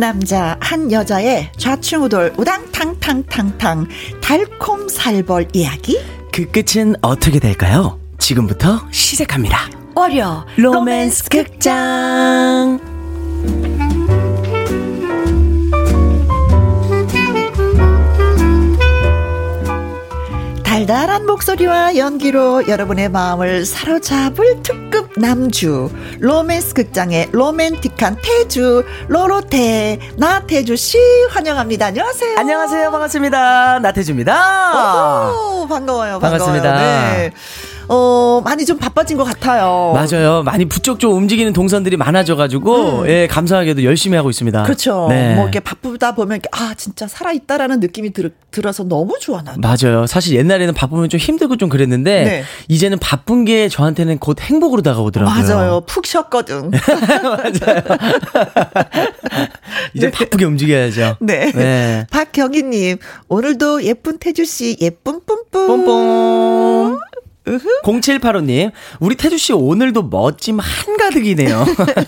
남자, 0.00 0.56
한 0.60 0.90
여자의 0.90 1.52
좌충우돌 1.58 2.32
우당탕탕탕탕 2.38 3.86
달콤 4.22 4.88
살벌 4.88 5.48
이야기 5.52 6.00
그 6.32 6.50
끝은 6.50 6.94
어떻게 7.02 7.38
될까요? 7.38 8.00
지금부터 8.18 8.80
시작합니다. 8.90 9.68
월요 9.94 10.46
로맨스 10.56 11.28
극장. 11.28 12.89
달달한 20.80 21.26
목소리와 21.26 21.98
연기로 21.98 22.66
여러분의 22.66 23.10
마음을 23.10 23.66
사로잡을 23.66 24.62
특급 24.62 25.12
남주 25.18 25.90
로맨스 26.20 26.72
극장의 26.72 27.28
로맨틱한 27.32 28.16
태주 28.22 28.84
로로테 29.08 29.98
나태주 30.16 30.76
씨 30.76 30.96
환영합니다. 31.32 31.84
안녕하세요. 31.84 32.38
안녕하세요. 32.38 32.90
반갑습니다. 32.92 33.80
나태주입니다. 33.80 35.32
오, 35.32 35.66
반가워요. 35.68 36.18
반가워요. 36.18 36.18
반갑습니다. 36.18 36.78
네. 36.78 37.32
어, 37.92 38.40
많이 38.44 38.64
좀 38.64 38.78
바빠진 38.78 39.16
것 39.16 39.24
같아요. 39.24 39.92
맞아요. 39.94 40.44
많이 40.44 40.64
부쩍 40.64 41.00
좀 41.00 41.12
움직이는 41.14 41.52
동선들이 41.52 41.96
많아져가지고, 41.96 43.08
예, 43.08 43.26
감사하게도 43.26 43.82
열심히 43.82 44.16
하고 44.16 44.30
있습니다. 44.30 44.62
음. 44.62 44.64
그렇죠. 44.64 45.06
네. 45.08 45.34
뭐 45.34 45.42
이렇게 45.44 45.58
바쁘다 45.58 46.14
보면 46.14 46.38
이렇게 46.38 46.48
아 46.52 46.74
진짜 46.76 47.08
살아 47.08 47.32
있다라는 47.32 47.80
느낌이 47.80 48.12
들, 48.12 48.32
들어서 48.52 48.84
너무 48.84 49.18
좋아 49.20 49.42
나. 49.42 49.54
맞아요. 49.58 50.06
사실 50.06 50.36
옛날에는 50.36 50.72
바쁘면 50.72 51.08
좀 51.08 51.18
힘들고 51.18 51.56
좀 51.56 51.68
그랬는데, 51.68 52.24
네. 52.24 52.44
이제는 52.68 52.98
바쁜 53.00 53.44
게 53.44 53.68
저한테는 53.68 54.18
곧 54.18 54.40
행복으로 54.40 54.82
다가오더라고요. 54.82 55.42
맞아요. 55.44 55.80
푹 55.86 56.06
쉬었거든. 56.06 56.70
이제 59.94 60.10
바쁘게 60.12 60.44
움직여야죠. 60.44 61.16
네. 61.20 61.50
네. 61.52 62.06
박경희님, 62.10 62.98
오늘도 63.28 63.82
예쁜 63.82 64.18
태주씨, 64.18 64.76
예쁜 64.80 65.20
뿜뿜. 65.26 65.66
뽐뽐. 65.66 67.09
0785님, 67.46 68.70
우리 69.00 69.14
태주씨 69.16 69.52
오늘도 69.54 70.04
멋짐 70.04 70.58
한가득이네요. 70.60 71.64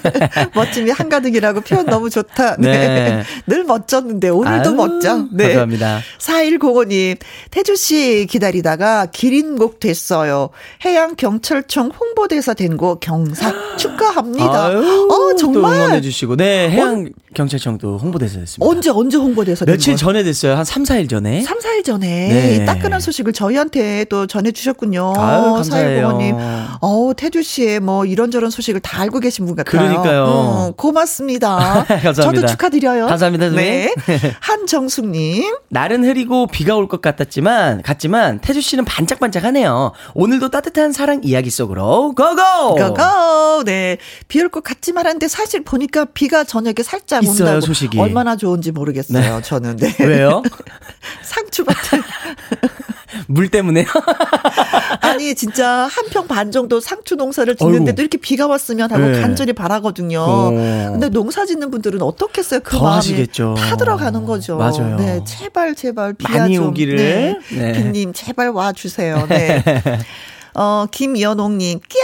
멋짐이 0.54 0.90
한가득이라고 0.90 1.62
표현 1.62 1.86
너무 1.86 2.10
좋다. 2.10 2.56
네. 2.58 2.70
네. 2.72 3.22
늘 3.46 3.64
멋졌는데, 3.64 4.28
오늘도 4.28 4.68
아유, 4.70 4.74
멋져. 4.76 5.26
네. 5.32 5.44
감사합니다. 5.44 6.00
4105님, 6.18 7.16
태주씨 7.50 8.26
기다리다가 8.30 9.06
기린곡 9.06 9.80
됐어요. 9.80 10.50
해양경찰청 10.84 11.90
홍보대사 11.98 12.54
된 12.54 12.72
거 12.76 12.94
경사 12.96 13.52
축하합니다. 13.76 14.66
아유, 14.66 14.78
어, 15.10 15.16
또 15.32 15.36
정말. 15.36 15.74
응원해주시고, 15.76 16.36
네, 16.36 16.70
해양 16.70 17.10
경찰청도 17.34 17.98
홍보대사 17.98 18.38
됐습니다. 18.40 18.66
언제, 18.70 18.90
언제 18.90 19.16
홍보대사 19.16 19.64
된 19.64 19.72
며칠? 19.74 19.96
전에 19.96 20.22
됐어요. 20.22 20.54
한 20.56 20.64
3, 20.64 20.82
4일 20.84 21.08
전에. 21.08 21.42
3, 21.42 21.58
4일 21.58 21.84
전에 21.84 22.06
네. 22.06 22.56
이 22.56 22.66
따끈한 22.66 23.00
소식을 23.00 23.32
저희한테 23.32 24.04
또 24.06 24.26
전해 24.26 24.52
주셨군요. 24.52 25.14
아유, 25.16 25.42
감사해요. 25.54 25.62
사일공원님. 26.00 26.36
어, 26.80 27.12
태주 27.16 27.42
씨의 27.42 27.80
뭐 27.80 28.04
이런저런 28.04 28.50
소식을 28.50 28.80
다 28.80 29.00
알고 29.00 29.20
계신 29.20 29.46
분 29.46 29.56
같아요. 29.56 29.80
그러니까요. 29.80 30.24
어, 30.24 30.72
고맙습니다. 30.76 31.84
감사합니다. 31.88 32.12
저도 32.22 32.46
축하드려요. 32.46 33.06
감사합니다, 33.06 33.46
선생님. 33.50 33.72
네. 34.06 34.34
한정숙 34.40 35.06
님. 35.08 35.54
날은 35.70 36.04
흐리고 36.04 36.46
비가 36.46 36.76
올 36.76 36.88
것 36.88 37.00
같았지만, 37.00 37.80
같지만, 37.82 38.40
태주 38.40 38.60
씨는 38.60 38.84
반짝반짝하네요. 38.84 39.92
오늘도 40.14 40.50
따뜻한 40.50 40.92
사랑 40.92 41.20
이야기 41.24 41.48
속으로, 41.50 42.12
고고! 42.14 42.74
고고! 42.76 43.64
네. 43.64 43.96
비 44.28 44.40
올 44.40 44.48
것 44.50 44.62
같지만 44.64 45.06
한데 45.06 45.28
사실 45.28 45.62
보니까 45.62 46.04
비가 46.04 46.42
저녁에 46.44 46.74
살짝 46.82 47.21
있어요. 47.22 47.60
소식이. 47.60 47.98
얼마나 48.00 48.36
좋은지 48.36 48.72
모르겠어요. 48.72 49.40
저는. 49.42 49.76
네. 49.76 49.94
왜요? 50.00 50.42
상추밭을. 51.22 52.02
물 53.28 53.48
때문에요? 53.48 53.86
아니 55.00 55.34
진짜 55.34 55.86
한 55.90 56.06
평 56.12 56.26
반 56.28 56.50
정도 56.50 56.80
상추 56.80 57.14
농사를 57.16 57.54
짓는데도 57.56 57.90
어이구. 57.90 58.00
이렇게 58.02 58.18
비가 58.18 58.46
왔으면 58.46 58.90
하고 58.90 59.02
네. 59.04 59.20
간절히 59.20 59.52
바라거든요. 59.52 60.20
어. 60.20 60.50
근데 60.50 61.08
농사 61.08 61.44
짓는 61.46 61.70
분들은 61.70 62.00
어떻겠어요? 62.02 62.60
그더 62.60 62.82
마음이 62.82 62.96
하시겠죠. 62.96 63.54
타 63.58 63.76
들어가는 63.76 64.24
거죠. 64.24 64.56
맞아요. 64.56 64.96
네, 64.96 65.20
제발 65.26 65.74
제발 65.74 66.14
비야 66.14 66.38
많이 66.42 66.56
좀. 66.56 66.68
오기를. 66.68 66.96
네. 66.96 67.38
네. 67.52 67.72
비님 67.72 68.12
제발 68.12 68.48
와 68.50 68.72
주세요. 68.72 69.26
네. 69.28 69.62
어 70.54 70.86
김연옥님 70.90 71.80
끼야 71.88 72.02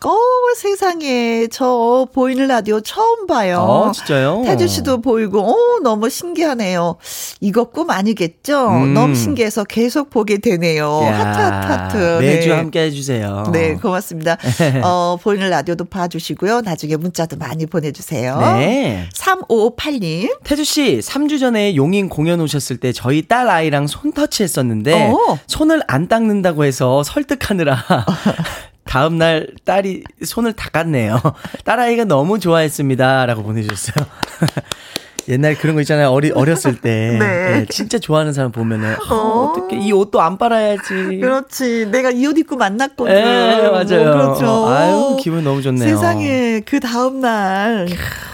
어, 0.00 0.16
세상에. 0.56 1.46
저 1.50 2.06
보이는 2.12 2.46
라디오 2.46 2.80
처음 2.80 3.26
봐요. 3.26 3.58
어, 3.58 3.92
진짜요? 3.92 4.42
태주 4.44 4.68
씨도 4.68 5.00
보이고, 5.00 5.40
어, 5.40 5.80
너무 5.82 6.08
신기하네요. 6.08 6.96
이거 7.40 7.64
꿈 7.64 7.90
아니겠죠? 7.90 8.68
음. 8.68 8.94
너무 8.94 9.14
신기해서 9.14 9.64
계속 9.64 10.10
보게 10.10 10.38
되네요. 10.38 11.00
야, 11.04 11.18
하트, 11.18 11.38
하트, 11.40 11.66
하트. 11.72 11.96
매주 12.20 12.48
네. 12.48 12.54
함께 12.54 12.80
해주세요. 12.84 13.44
네, 13.52 13.74
고맙습니다. 13.74 14.36
어, 14.84 15.16
보이는 15.22 15.48
라디오도 15.50 15.84
봐주시고요. 15.86 16.62
나중에 16.62 16.96
문자도 16.96 17.36
많이 17.36 17.66
보내주세요. 17.66 18.38
네. 18.40 19.08
3558님. 19.14 20.38
태주 20.44 20.64
씨, 20.64 20.98
3주 21.02 21.40
전에 21.40 21.76
용인 21.76 22.08
공연 22.08 22.40
오셨을 22.40 22.78
때 22.78 22.92
저희 22.92 23.22
딸 23.22 23.48
아이랑 23.48 23.86
손 23.86 24.12
터치했었는데 24.12 25.10
어. 25.10 25.38
손을 25.46 25.82
안 25.86 26.08
닦는다고 26.08 26.64
해서 26.64 27.02
설득하느라 27.02 27.84
다음 28.84 29.18
날 29.18 29.48
딸이 29.64 30.04
손을 30.24 30.52
닦았네요. 30.54 31.20
딸 31.64 31.80
아이가 31.80 32.04
너무 32.04 32.38
좋아했습니다 32.38 33.26
라고 33.26 33.42
보내주셨어요. 33.42 34.06
옛날 35.28 35.56
그런 35.56 35.74
거 35.76 35.80
있잖아요. 35.82 36.10
어리, 36.10 36.30
어렸을 36.30 36.80
때. 36.80 37.16
네. 37.20 37.60
예, 37.60 37.66
진짜 37.68 37.98
좋아하는 37.98 38.32
사람 38.32 38.50
보면은, 38.52 38.96
어, 39.10 39.52
어떻게 39.52 39.76
이 39.76 39.92
옷도 39.92 40.20
안 40.20 40.36
빨아야지. 40.38 41.18
그렇지. 41.20 41.86
내가 41.90 42.10
이 42.10 42.26
옷 42.26 42.38
입고 42.38 42.56
만났거든. 42.56 43.14
예, 43.14 43.68
맞아요. 43.70 44.04
뭐 44.04 44.12
그렇죠. 44.34 44.68
아유, 44.68 45.16
기분 45.20 45.44
너무 45.44 45.60
좋네요. 45.62 45.88
세상에 45.88 46.60
그 46.64 46.80
다음 46.80 47.20
날, 47.20 47.88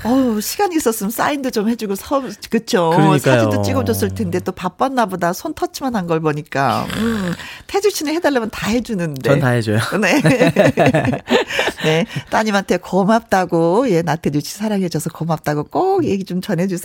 어우 0.04 0.40
시간이 0.40 0.76
있었으면 0.76 1.10
사인도 1.10 1.50
좀 1.50 1.68
해주고 1.68 1.94
서, 1.96 2.22
그쵸. 2.50 2.90
그러니까요. 2.94 3.18
사진도 3.40 3.62
찍어줬을 3.62 4.14
텐데 4.14 4.38
또 4.40 4.52
바빴나 4.52 5.06
보다. 5.06 5.32
손 5.32 5.52
터치만 5.54 5.94
한 5.96 6.06
걸 6.08 6.20
보니까. 6.20 6.86
음, 6.96 7.32
태주 7.66 7.90
씨는 7.90 8.14
해달라면 8.14 8.48
다 8.50 8.68
해주는데. 8.70 9.28
전 9.28 9.40
다 9.40 9.48
해줘요. 9.48 9.78
네. 10.00 10.22
네. 11.84 12.06
따님한테 12.30 12.78
고맙다고, 12.78 13.90
예, 13.90 14.02
나태주 14.02 14.40
씨 14.40 14.54
사랑해줘서 14.56 15.10
고맙다고 15.10 15.64
꼭 15.64 16.04
얘기 16.04 16.24
좀 16.24 16.40
전해주세요. 16.40 16.77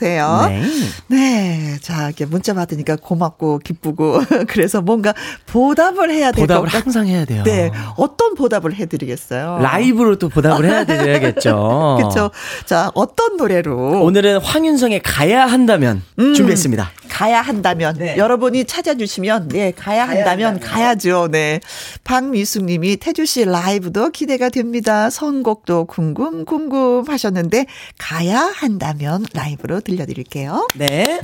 네. 0.50 0.64
네. 1.08 1.78
자, 1.82 2.08
이렇게 2.08 2.26
문자 2.26 2.54
받으니까 2.54 2.98
고맙고 2.98 3.60
기쁘고. 3.60 4.22
그래서 4.48 4.82
뭔가 4.82 5.14
보답을 5.46 6.12
해야 6.12 6.32
될것 6.32 6.48
보답을. 6.48 6.68
항상 6.70 7.08
해야 7.08 7.26
돼요. 7.26 7.44
네. 7.44 7.72
어떤 7.98 8.36
보답을 8.36 8.74
해 8.74 8.86
드리겠어요? 8.86 9.60
라이브로 9.62 10.18
또 10.18 10.30
보답을 10.30 10.66
해야 10.66 10.84
되야겠죠. 10.86 11.98
그렇죠. 12.00 12.32
자, 12.66 12.92
어떤 12.94 13.38
노래로 13.38 14.04
오늘은 14.04 14.40
황윤성의 14.40 15.02
가야 15.02 15.46
한다면 15.46 16.02
음. 16.20 16.34
준비했습니다. 16.34 16.92
가야 17.10 17.42
한다면 17.42 17.96
네. 18.00 18.18
여러분이 18.18 18.66
찾아주시면 18.66 19.50
네 19.50 19.72
가야 19.72 20.08
한다면 20.08 20.60
가야죠. 20.60 21.28
네. 21.32 21.60
박미숙 22.04 22.66
님이 22.66 22.98
태주 22.98 23.28
씨 23.28 23.46
라이브도 23.46 24.10
기대가 24.10 24.50
됩니다. 24.50 25.12
선곡도 25.12 25.86
궁금 25.86 26.44
궁금 26.46 27.08
하셨는데 27.08 27.68
가야 28.00 28.40
한다면 28.56 29.26
라이브로 29.34 29.82
들려드릴게요. 29.84 30.68
네. 30.76 31.20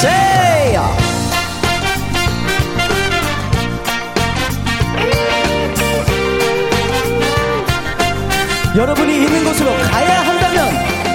세요. 0.00 1.10
여러분이 8.76 9.14
있는 9.16 9.44
곳으로 9.44 9.70
가야 9.90 10.20
한다면 10.20 10.68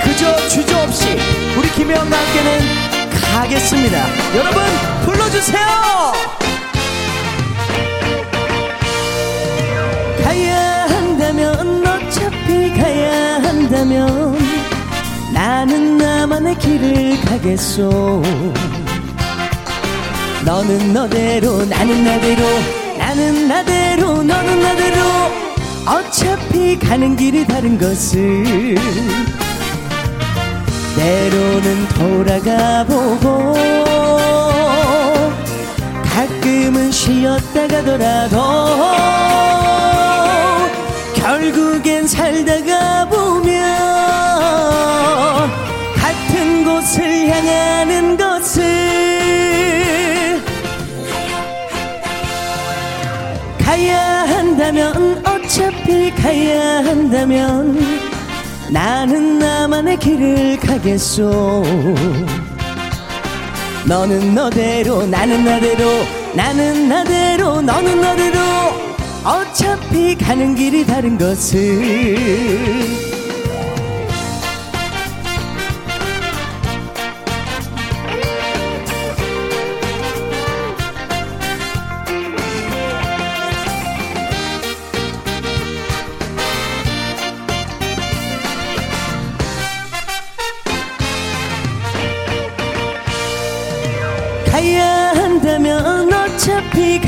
그저 0.04 0.48
주저 0.50 0.84
없이 0.84 1.18
우리 1.58 1.70
김혜영과 1.72 2.18
함께는 2.18 2.60
가겠습니다. 3.32 4.36
여러분 4.36 4.64
불러주세요. 5.06 5.66
가야 10.24 10.65
나는 15.36 15.98
나만의 15.98 16.58
길을 16.60 17.20
가겠소. 17.26 18.24
너는 20.46 20.94
너대로 20.94 21.66
나는 21.66 22.06
나대로 22.06 22.44
나는 22.98 23.48
나대로 23.50 24.24
너는 24.24 24.62
나대로 24.62 25.02
어차피 25.88 26.80
가는 26.80 27.18
길이 27.18 27.46
다른 27.46 27.78
것을. 27.78 28.78
때로는 30.96 31.88
돌아가 31.90 32.86
보고 32.86 33.54
가끔은 36.06 36.90
쉬었다 36.94 37.68
가더라도 37.68 38.38
결국엔 41.14 42.08
살다가 42.08 42.85
가야 53.76 54.22
한다면 54.30 55.22
어차피 55.28 56.10
가야 56.12 56.78
한다면 56.86 57.78
나는 58.72 59.38
나만의 59.38 60.00
길을 60.00 60.58
가겠소. 60.62 61.62
너는 63.86 64.34
너대로 64.34 65.06
나는 65.06 65.44
나대로 65.44 65.90
나는 66.34 66.88
나대로 66.88 67.62
너는 67.62 68.00
너대로 68.00 68.40
어차피 69.26 70.16
가는 70.16 70.56
길이 70.56 70.86
다른 70.86 71.18
것을 71.18 73.15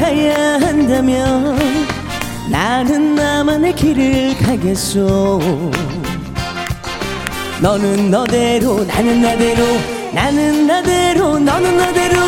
가야 0.07 0.53
한다면 0.61 1.59
나는 2.49 3.13
나만의 3.13 3.75
길을 3.75 4.37
가겠소. 4.37 5.41
너는 7.61 8.09
너대로 8.09 8.85
나는 8.85 9.21
나대로 9.21 9.63
나는 10.13 10.65
나대로 10.65 11.39
너는 11.39 11.75
나대로 11.75 12.21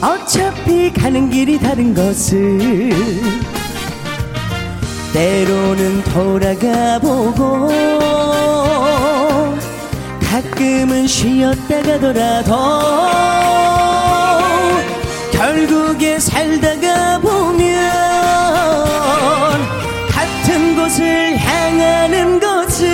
어차피 0.00 0.90
가는 0.94 1.28
길이 1.28 1.58
다른 1.58 1.92
것을 1.92 2.90
때로는 5.12 6.04
돌아가 6.04 6.98
보고 7.00 7.68
가끔은 10.22 11.06
쉬었다 11.06 11.82
가더라도 11.82 12.54
결국에 15.34 16.18
살다가 16.18 16.83
곳을 20.84 21.38
향하는 21.38 22.38
것을 22.38 22.86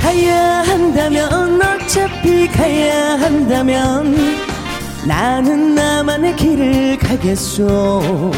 가야 0.00 0.64
한다면 0.64 1.62
어차피 1.62 2.48
가야 2.48 3.20
한다면 3.20 4.12
나는 5.06 5.76
나만의 5.76 6.34
길을 6.34 6.98
가겠소. 6.98 8.32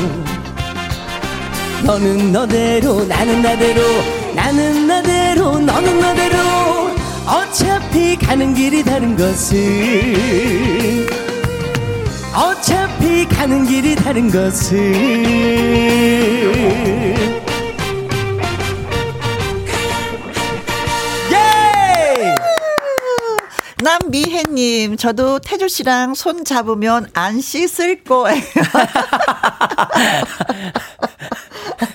너는 1.85 2.31
너대로 2.31 3.07
나는 3.07 3.41
나대로 3.41 3.81
나는 4.35 4.87
나대로 4.87 5.59
너는 5.61 5.99
너대로 5.99 6.37
어차피 7.25 8.19
가는 8.19 8.53
길이 8.53 8.85
다른 8.85 9.17
것을 9.17 11.18
어차피 12.39 13.27
가는 13.27 13.67
길이 13.67 13.97
다른 13.97 14.31
것을 14.31 14.79
예! 21.33 22.35
남미혜님, 23.83 24.97
저도 24.97 25.41
태주 25.41 25.69
씨랑 25.69 26.15
손 26.15 26.45
잡으면 26.45 27.09
안 27.13 27.41
씻을 27.41 28.05
거예요. 28.05 28.41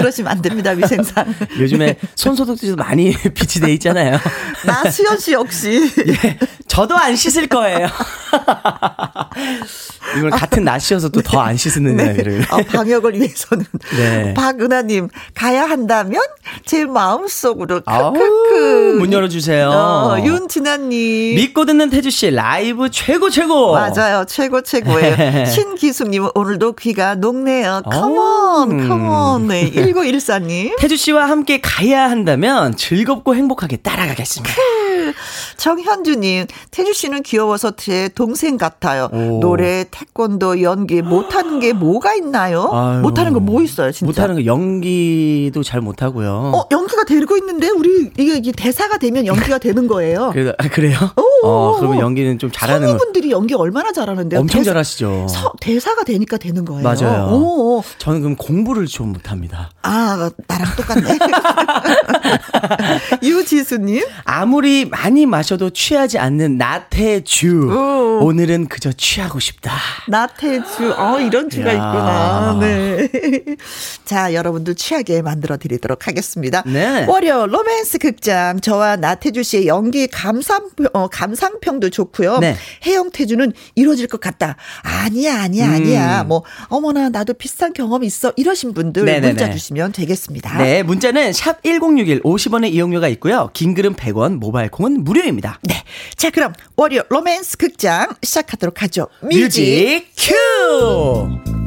그러시면 0.00 0.32
안 0.32 0.42
됩니다, 0.42 0.70
위생상. 0.70 1.34
요즘에 1.60 1.96
손소독제도 2.14 2.76
많이 2.76 3.14
비치돼 3.34 3.72
있잖아요. 3.74 4.18
나 4.66 4.90
수현 4.90 5.18
씨 5.18 5.32
역시. 5.32 5.90
예, 6.06 6.38
저도 6.66 6.96
안 6.96 7.14
씻을 7.16 7.46
거예요. 7.48 7.88
이걸 10.16 10.30
같은 10.30 10.64
낮이어서 10.64 11.10
또 11.10 11.22
더안 11.22 11.56
씻는 11.56 12.00
애를. 12.00 12.44
어, 12.50 12.56
방역을 12.62 13.14
위해서는. 13.14 13.64
네. 13.96 14.34
박은하님, 14.34 15.08
가야 15.34 15.64
한다면 15.68 16.20
제 16.64 16.84
마음속으로. 16.84 17.80
크크크. 17.82 18.96
문 18.98 19.12
열어주세요. 19.12 19.68
어, 19.70 20.18
윤진아님. 20.24 21.36
믿고 21.36 21.64
듣는 21.66 21.90
태주 21.90 22.10
씨, 22.10 22.30
라이브 22.30 22.90
최고, 22.90 23.30
최고! 23.30 23.72
맞아요. 23.72 24.24
최고, 24.26 24.62
최고예요. 24.62 25.44
신기숙님, 25.46 26.28
오늘도 26.34 26.72
귀가 26.74 27.14
녹네요. 27.14 27.82
어. 27.84 27.90
컴온, 27.90 28.88
컴온. 28.88 29.48
네. 29.48 29.60
1914님. 29.92 30.76
태주 30.78 30.96
씨와 30.96 31.28
함께 31.28 31.60
가야 31.60 32.10
한다면 32.10 32.76
즐겁고 32.76 33.34
행복하게 33.34 33.76
따라가겠습니다. 33.78 34.54
정현주님, 35.56 36.46
태주 36.70 36.92
씨는 36.94 37.22
귀여워서 37.22 37.72
제 37.76 38.08
동생 38.14 38.56
같아요. 38.56 39.08
오. 39.12 39.40
노래, 39.40 39.84
태권도, 39.90 40.62
연기 40.62 41.02
못하는 41.02 41.58
게 41.60 41.72
뭐가 41.72 42.14
있나요? 42.14 42.70
아유. 42.72 43.00
못하는 43.00 43.32
거 43.32 43.40
뭐 43.40 43.62
있어요, 43.62 43.90
진짜? 43.90 44.06
못하는 44.06 44.34
거 44.36 44.44
연기도 44.44 45.62
잘 45.62 45.80
못하고요. 45.80 46.52
어, 46.54 46.66
연기가 46.70 47.04
되고 47.04 47.36
있는데 47.38 47.68
우리 47.70 48.10
이게, 48.18 48.36
이게 48.36 48.52
대사가 48.52 48.98
되면 48.98 49.26
연기가 49.26 49.58
되는 49.58 49.88
거예요. 49.88 50.30
그래도, 50.32 50.52
아, 50.58 50.68
그래요? 50.68 50.96
오. 51.16 51.46
어, 51.46 51.76
그러면 51.78 52.00
연기는 52.00 52.38
좀 52.38 52.50
잘하는 52.52 52.82
거. 52.82 52.86
성우분들이 52.88 53.30
연기 53.30 53.54
얼마나 53.54 53.92
잘하는데요? 53.92 54.40
엄청 54.40 54.60
대사- 54.60 54.70
잘하시죠. 54.72 55.26
서- 55.28 55.52
대사가 55.60 56.04
되니까 56.04 56.36
되는 56.36 56.64
거예요. 56.64 56.82
맞아요. 56.82 57.28
오, 57.32 57.78
오. 57.78 57.84
저는 57.98 58.20
그럼 58.20 58.36
공부를 58.36 58.86
좀 58.86 59.12
못합니다. 59.12 59.70
아, 59.82 60.30
나랑 60.46 60.76
똑같네. 60.76 61.18
유지수님. 63.22 64.04
아무리 64.24 64.84
많이 64.84 65.24
마셔도 65.24 65.70
취하지 65.70 66.18
않는 66.18 66.58
나태주. 66.58 67.70
오. 67.70 68.24
오늘은 68.26 68.68
그저 68.68 68.92
취하고 68.92 69.40
싶다. 69.40 69.72
나태주, 70.06 70.94
어, 70.98 71.18
이런 71.20 71.48
주가 71.48 71.70
야. 71.70 71.72
있구나. 71.72 72.58
네. 72.60 73.08
자, 74.04 74.34
여러분들 74.34 74.74
취하게 74.74 75.22
만들어 75.22 75.56
드리도록 75.56 76.06
하겠습니다. 76.06 76.62
네. 76.66 77.06
월요 77.06 77.46
로맨스 77.46 77.98
극장. 77.98 78.60
저와 78.60 78.96
나태주 78.96 79.42
씨의 79.42 79.66
연기 79.66 80.06
감상, 80.08 80.68
어, 80.92 81.08
감상평도 81.08 81.88
좋고요. 81.88 82.38
네. 82.40 82.54
혜영태주는 82.84 83.52
이루어질 83.76 84.08
것 84.08 84.20
같다. 84.20 84.56
아니야, 84.82 85.40
아니야, 85.42 85.66
음. 85.68 85.72
아니야. 85.72 86.24
뭐, 86.24 86.44
어머나, 86.68 87.08
나도 87.08 87.32
비슷한 87.34 87.72
경험 87.72 88.04
있어. 88.04 88.32
이러신 88.36 88.74
분들 88.74 89.06
네네네. 89.06 89.26
문자 89.28 89.50
주시면 89.50 89.69
되겠습니다. 89.92 90.58
네, 90.58 90.82
문자는 90.82 91.32
샵 91.32 91.62
1061 91.62 92.22
50원의 92.22 92.72
이용료가 92.72 93.08
있고요. 93.08 93.50
긴 93.52 93.74
글은 93.74 93.94
100원, 93.94 94.36
모바일 94.36 94.70
콩은 94.70 95.04
무료입니다. 95.04 95.58
네. 95.62 95.82
자, 96.16 96.30
그럼 96.30 96.52
월요 96.76 97.02
로맨스 97.08 97.56
극장 97.56 98.08
시작하도록 98.22 98.82
하죠. 98.82 99.08
뮤직. 99.22 99.38
뮤직 99.40 100.06
큐! 100.16 101.60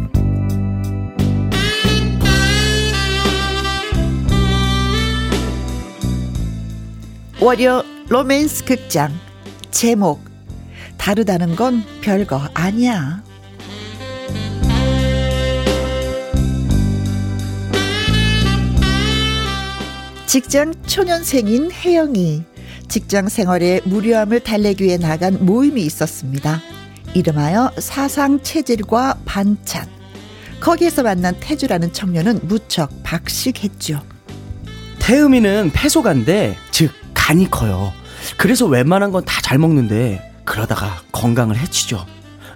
월요 7.42 7.84
로맨스 8.08 8.66
극장 8.66 9.12
제목 9.72 10.24
다르다는 10.98 11.56
건 11.56 11.84
별거 12.02 12.40
아니야. 12.54 13.22
직장 20.38 20.74
초년생인 20.88 21.72
혜영이 21.72 22.42
직장 22.88 23.30
생활의 23.30 23.82
무료함을 23.86 24.40
달래기 24.40 24.84
위해 24.84 24.98
나간 24.98 25.38
모임이 25.46 25.84
있었습니다. 25.84 26.60
이름하여 27.14 27.74
사상 27.78 28.42
체질과 28.42 29.20
반찬. 29.26 29.88
거기에서 30.60 31.04
만난 31.04 31.36
태주라는 31.40 31.94
청년은 31.94 32.40
무척 32.48 32.90
박식했죠. 33.04 34.02
태음이는 34.98 35.70
폐소간데, 35.72 36.58
즉, 36.72 36.92
간이 37.14 37.52
커요. 37.52 37.94
그래서 38.36 38.66
웬만한 38.66 39.12
건 39.12 39.24
다 39.26 39.40
잘 39.44 39.60
먹는데, 39.60 40.32
그러다가 40.46 41.04
건강을 41.12 41.60
해치죠. 41.60 42.08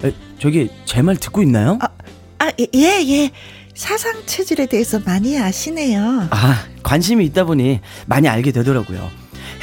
에, 0.03 0.13
저기, 0.39 0.71
제 0.85 1.03
말 1.03 1.15
듣고 1.17 1.43
있나요? 1.43 1.77
아, 1.79 1.89
아, 2.39 2.51
예, 2.59 2.65
예, 2.73 3.05
예. 3.07 3.31
사상 3.77 4.25
체질에 4.25 4.65
대해서 4.65 4.99
많이 5.05 5.39
아시네요. 5.39 6.27
아, 6.31 6.63
관심이 6.81 7.23
있다 7.25 7.43
보니 7.43 7.79
많이 8.07 8.27
알게 8.27 8.51
되더라고요. 8.51 9.07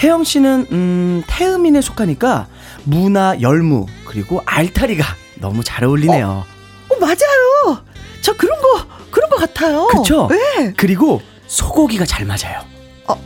혜영 0.03 0.23
씨는 0.23 0.69
음, 0.71 1.23
태음인에 1.27 1.81
속하니까 1.81 2.47
무나 2.85 3.41
열무 3.41 3.87
그리고 4.05 4.41
알타리가 4.47 5.05
너무 5.41 5.65
잘 5.65 5.85
어울리네요. 5.85 6.45
어, 6.91 6.97
맞아요. 7.01 7.83
저 8.21 8.37
그런 8.37 8.57
거, 8.61 8.87
그런 9.11 9.29
거 9.31 9.37
같아요. 9.37 9.89
그쵸? 9.89 10.29
네. 10.31 10.73
그리고 10.77 11.21
소고기가 11.49 12.07
잘 12.07 12.25
맞아요. 12.25 12.61
어, 13.09 13.21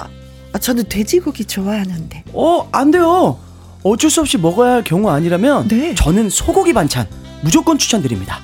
아, 0.53 0.59
저는 0.59 0.85
돼지고기 0.89 1.45
좋아하는데. 1.45 2.25
어, 2.33 2.67
안 2.73 2.91
돼요. 2.91 3.39
어쩔 3.83 4.11
수 4.11 4.21
없이 4.23 4.39
먹어야 4.39 4.73
할 4.73 4.85
경우 4.85 5.11
아니라면 5.11 5.69
네. 5.69 5.95
저는 5.95 6.31
소고기 6.31 6.73
반찬 6.73 7.07
무조건 7.43 7.77
추천드립니다. 7.77 8.41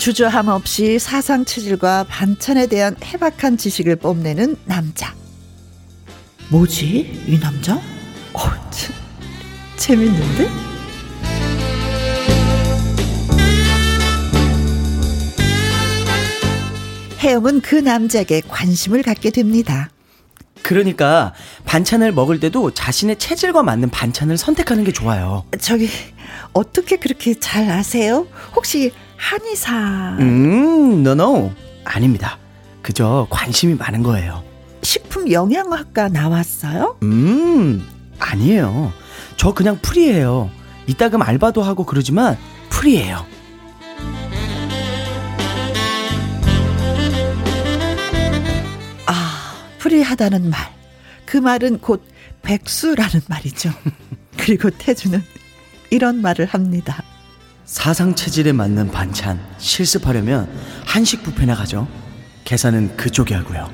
주저함 0.00 0.48
없이 0.48 0.98
사상 0.98 1.44
체질과 1.44 2.06
반찬에 2.08 2.68
대한 2.68 2.96
해박한 3.04 3.58
지식을 3.58 3.96
뽐내는 3.96 4.56
남자. 4.64 5.14
뭐지? 6.48 7.24
이 7.26 7.38
남자? 7.38 7.74
어, 8.32 8.40
참, 8.70 8.94
재밌는데? 9.76 10.48
혜영은 17.18 17.60
그 17.60 17.74
남자에게 17.74 18.40
관심을 18.48 19.02
갖게 19.02 19.28
됩니다. 19.28 19.90
그러니까 20.62 21.34
반찬을 21.66 22.12
먹을 22.12 22.40
때도 22.40 22.72
자신의 22.72 23.18
체질과 23.18 23.62
맞는 23.62 23.90
반찬을 23.90 24.38
선택하는 24.38 24.84
게 24.84 24.92
좋아요. 24.92 25.44
저기 25.60 25.90
어떻게 26.54 26.96
그렇게 26.96 27.38
잘 27.38 27.70
아세요? 27.70 28.26
혹시 28.56 28.92
한의사 29.20 30.16
음, 30.18 31.02
노노. 31.02 31.52
아닙니다. 31.84 32.38
그저 32.80 33.26
관심이 33.30 33.74
많은 33.74 34.02
거예요. 34.02 34.42
식품 34.82 35.30
영양학과 35.30 36.08
나왔어요? 36.08 36.96
음, 37.02 37.86
아니에요. 38.18 38.92
저 39.36 39.52
그냥 39.52 39.78
풀이에요. 39.82 40.50
이따금 40.86 41.20
알바도 41.22 41.62
하고 41.62 41.84
그러지만 41.84 42.38
풀이에요. 42.70 43.24
아, 49.06 49.54
불이하다는 49.78 50.50
말. 50.50 50.58
그 51.26 51.36
말은 51.36 51.78
곧 51.80 52.02
백수라는 52.42 53.20
말이죠. 53.28 53.70
그리고 54.38 54.70
태주는 54.70 55.22
이런 55.90 56.20
말을 56.22 56.46
합니다. 56.46 57.02
사상 57.70 58.16
체질에 58.16 58.50
맞는 58.50 58.90
반찬 58.90 59.40
실습하려면 59.58 60.50
한식 60.86 61.22
뷔페나 61.22 61.54
가죠. 61.54 61.86
계산은 62.42 62.96
그쪽이 62.96 63.32
하고요. 63.32 63.70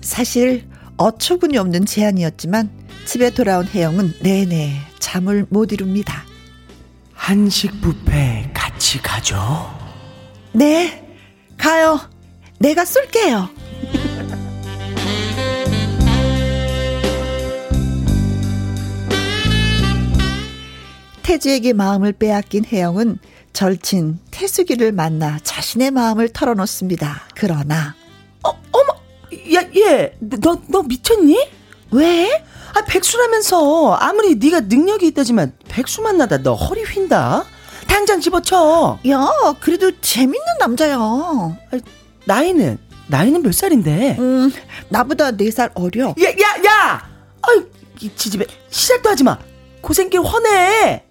사실 0.00 0.66
어처구니 0.96 1.56
없는 1.56 1.86
제안이었지만 1.86 2.68
집에 3.04 3.30
돌아온 3.30 3.64
혜영은 3.68 4.14
내내 4.22 4.80
잠을 4.98 5.46
못 5.50 5.70
이룹니다. 5.70 6.24
한식 7.14 7.80
뷔페 7.80 8.50
같이 8.52 9.00
가죠. 9.00 9.72
네, 10.52 11.16
가요. 11.56 12.00
내가 12.58 12.84
쏠게요. 12.84 13.65
태주에게 21.26 21.72
마음을 21.72 22.12
빼앗긴 22.12 22.64
혜영은 22.64 23.18
절친 23.52 24.20
태숙이를 24.30 24.92
만나 24.92 25.40
자신의 25.42 25.90
마음을 25.90 26.28
털어놓습니다. 26.28 27.22
그러나 27.34 27.96
어, 28.44 28.50
어머, 28.70 28.94
야, 29.52 29.62
얘, 29.76 30.14
너, 30.20 30.56
너 30.68 30.82
미쳤니? 30.84 31.36
왜? 31.90 32.44
아, 32.74 32.84
백수라면서 32.84 33.94
아무리 33.94 34.36
네가 34.36 34.60
능력이 34.60 35.08
있다지만 35.08 35.52
백수 35.68 36.00
만나다 36.02 36.44
너 36.44 36.54
허리 36.54 36.84
휜다. 36.84 37.44
당장 37.88 38.20
집어쳐. 38.20 39.00
야, 39.08 39.28
그래도 39.58 39.90
재밌는 40.00 40.46
남자야. 40.60 40.96
나이는 42.26 42.78
나이는 43.08 43.42
몇 43.42 43.52
살인데? 43.52 44.16
음, 44.20 44.52
나보다 44.90 45.32
4살 45.32 45.72
어려. 45.74 46.10
야, 46.10 46.28
야, 46.28 46.64
야! 46.66 47.10
아이, 47.42 47.62
이 48.00 48.14
지집애 48.14 48.46
시작도 48.70 49.10
하지 49.10 49.24
마. 49.24 49.38
고생길 49.80 50.20
훤해. 50.20 51.05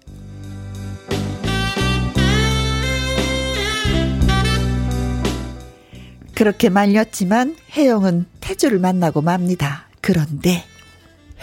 그렇게 6.36 6.68
말렸지만 6.68 7.56
혜영은 7.74 8.26
태주를 8.40 8.78
만나고 8.78 9.22
맙니다. 9.22 9.86
그런데 10.02 10.64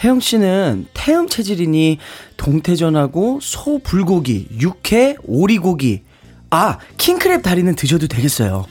혜영 0.02 0.20
씨는 0.20 0.86
태음 0.94 1.28
체질이니 1.28 1.98
동태전하고 2.36 3.40
소 3.42 3.80
불고기, 3.80 4.46
육회, 4.60 5.16
오리고기, 5.24 6.02
아 6.50 6.78
킹크랩 6.96 7.42
다리는 7.42 7.74
드셔도 7.74 8.06
되겠어요. 8.06 8.66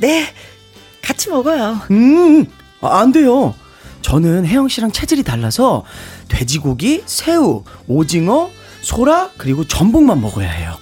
네 0.00 0.26
같이 1.00 1.30
먹어요. 1.30 1.80
음, 1.90 2.44
아, 2.82 3.00
안 3.00 3.10
돼요. 3.10 3.54
저는 4.02 4.44
혜영 4.44 4.68
씨랑 4.68 4.92
체질이 4.92 5.22
달라서 5.22 5.84
돼지고기, 6.28 7.04
새우, 7.06 7.64
오징어, 7.88 8.50
소라 8.82 9.30
그리고 9.38 9.66
전복만 9.66 10.20
먹어야 10.20 10.50
해요. 10.50 10.76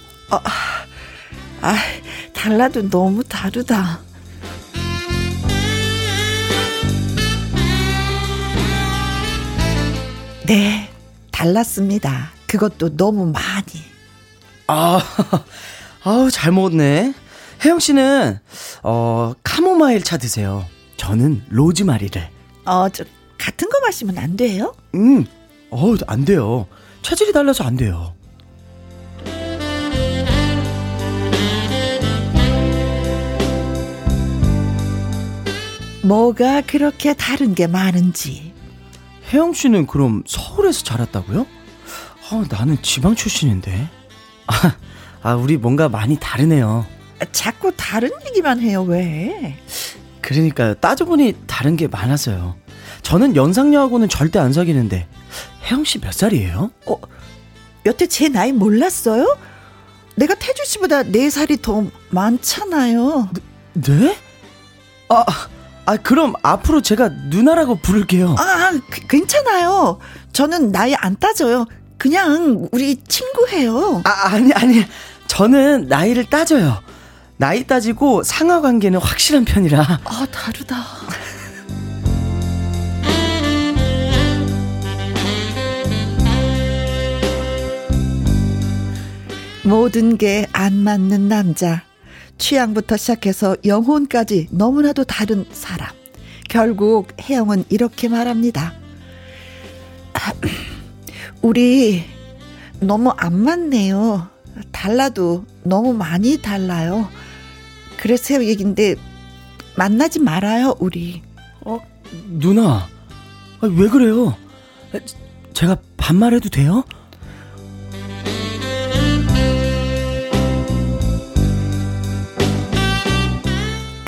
아 1.61 1.77
달라도 2.33 2.89
너무 2.89 3.23
다르다. 3.23 4.10
네 10.51 10.89
달랐습니다. 11.31 12.31
그것도 12.45 12.97
너무 12.97 13.25
많이. 13.25 13.81
아, 14.67 14.99
아우 16.03 16.29
잘 16.29 16.51
먹었네. 16.51 17.13
혜영 17.63 17.79
씨는 17.79 18.37
어 18.83 19.31
카모마일 19.43 20.03
차 20.03 20.17
드세요. 20.17 20.65
저는 20.97 21.45
로즈마리를. 21.47 22.21
어 22.65 22.89
저 22.89 23.05
같은 23.37 23.69
거 23.69 23.79
마시면 23.79 24.17
안 24.17 24.35
돼요? 24.35 24.75
음, 24.93 25.25
어우 25.69 25.95
안 26.07 26.25
돼요. 26.25 26.67
체질이 27.01 27.31
달라서 27.31 27.63
안 27.63 27.77
돼요. 27.77 28.13
뭐가 36.03 36.61
그렇게 36.61 37.13
다른 37.13 37.53
게 37.53 37.67
많은지. 37.67 38.50
혜영 39.31 39.53
씨는 39.53 39.87
그럼 39.87 40.23
서울에서 40.27 40.83
자랐다고요? 40.83 41.45
아, 42.29 42.43
나는 42.49 42.81
지방 42.81 43.15
출신인데. 43.15 43.89
아, 44.47 44.75
아, 45.21 45.35
우리 45.35 45.57
뭔가 45.57 45.89
많이 45.89 46.17
다르네요. 46.19 46.85
자꾸 47.31 47.71
다른 47.77 48.09
얘기만 48.27 48.59
해요 48.61 48.81
왜? 48.81 49.55
그러니까 50.21 50.73
따져보니 50.73 51.35
다른 51.45 51.75
게 51.75 51.87
많아서요. 51.87 52.55
저는 53.03 53.35
연상녀하고는 53.35 54.09
절대 54.09 54.39
안 54.39 54.53
사귀는데 54.53 55.07
혜영 55.65 55.83
씨 55.83 55.99
몇 55.99 56.13
살이에요? 56.13 56.71
어, 56.87 56.97
여태 57.85 58.07
제 58.07 58.27
나이 58.27 58.51
몰랐어요? 58.51 59.37
내가 60.15 60.33
태주 60.35 60.65
씨보다 60.65 61.03
네 61.03 61.29
살이 61.29 61.61
더 61.61 61.85
많잖아요. 62.09 63.29
네? 63.73 64.17
아, 65.09 65.23
아 65.85 65.97
그럼 65.97 66.33
앞으로 66.43 66.81
제가 66.81 67.09
누나라고 67.29 67.75
부를게요. 67.75 68.35
아, 68.37 68.71
그- 68.89 69.07
괜찮아요. 69.07 69.99
저는 70.31 70.71
나이 70.71 70.93
안 70.95 71.17
따져요. 71.19 71.65
그냥 71.97 72.67
우리 72.71 72.95
친구해요. 73.07 74.01
아, 74.05 74.27
아니 74.29 74.53
아니. 74.53 74.85
저는 75.27 75.87
나이를 75.87 76.25
따져요. 76.29 76.81
나이 77.37 77.65
따지고 77.65 78.21
상하 78.23 78.61
관계는 78.61 78.99
확실한 78.99 79.45
편이라. 79.45 79.99
아, 80.03 80.27
다르다. 80.31 80.75
모든 89.63 90.17
게 90.17 90.45
안 90.53 90.73
맞는 90.83 91.27
남자. 91.27 91.83
취향부터 92.41 92.97
시작해서 92.97 93.55
영혼까지 93.63 94.47
너무나도 94.49 95.03
다른 95.03 95.45
사람. 95.51 95.89
결국 96.49 97.09
혜영은 97.21 97.65
이렇게 97.69 98.09
말합니다. 98.09 98.73
아, 100.13 100.33
우리 101.43 102.03
너무 102.79 103.11
안 103.15 103.37
맞네요. 103.37 104.27
달라도 104.71 105.45
너무 105.63 105.93
많이 105.93 106.41
달라요. 106.41 107.07
그래서 107.97 108.43
얘긴데 108.43 108.95
만나지 109.75 110.19
말아요, 110.19 110.75
우리. 110.79 111.21
어, 111.61 111.79
누나. 112.27 112.87
아, 113.61 113.67
왜 113.67 113.87
그래요? 113.87 114.35
아, 114.93 114.99
제가 115.53 115.77
반말해도 115.95 116.49
돼요? 116.49 116.83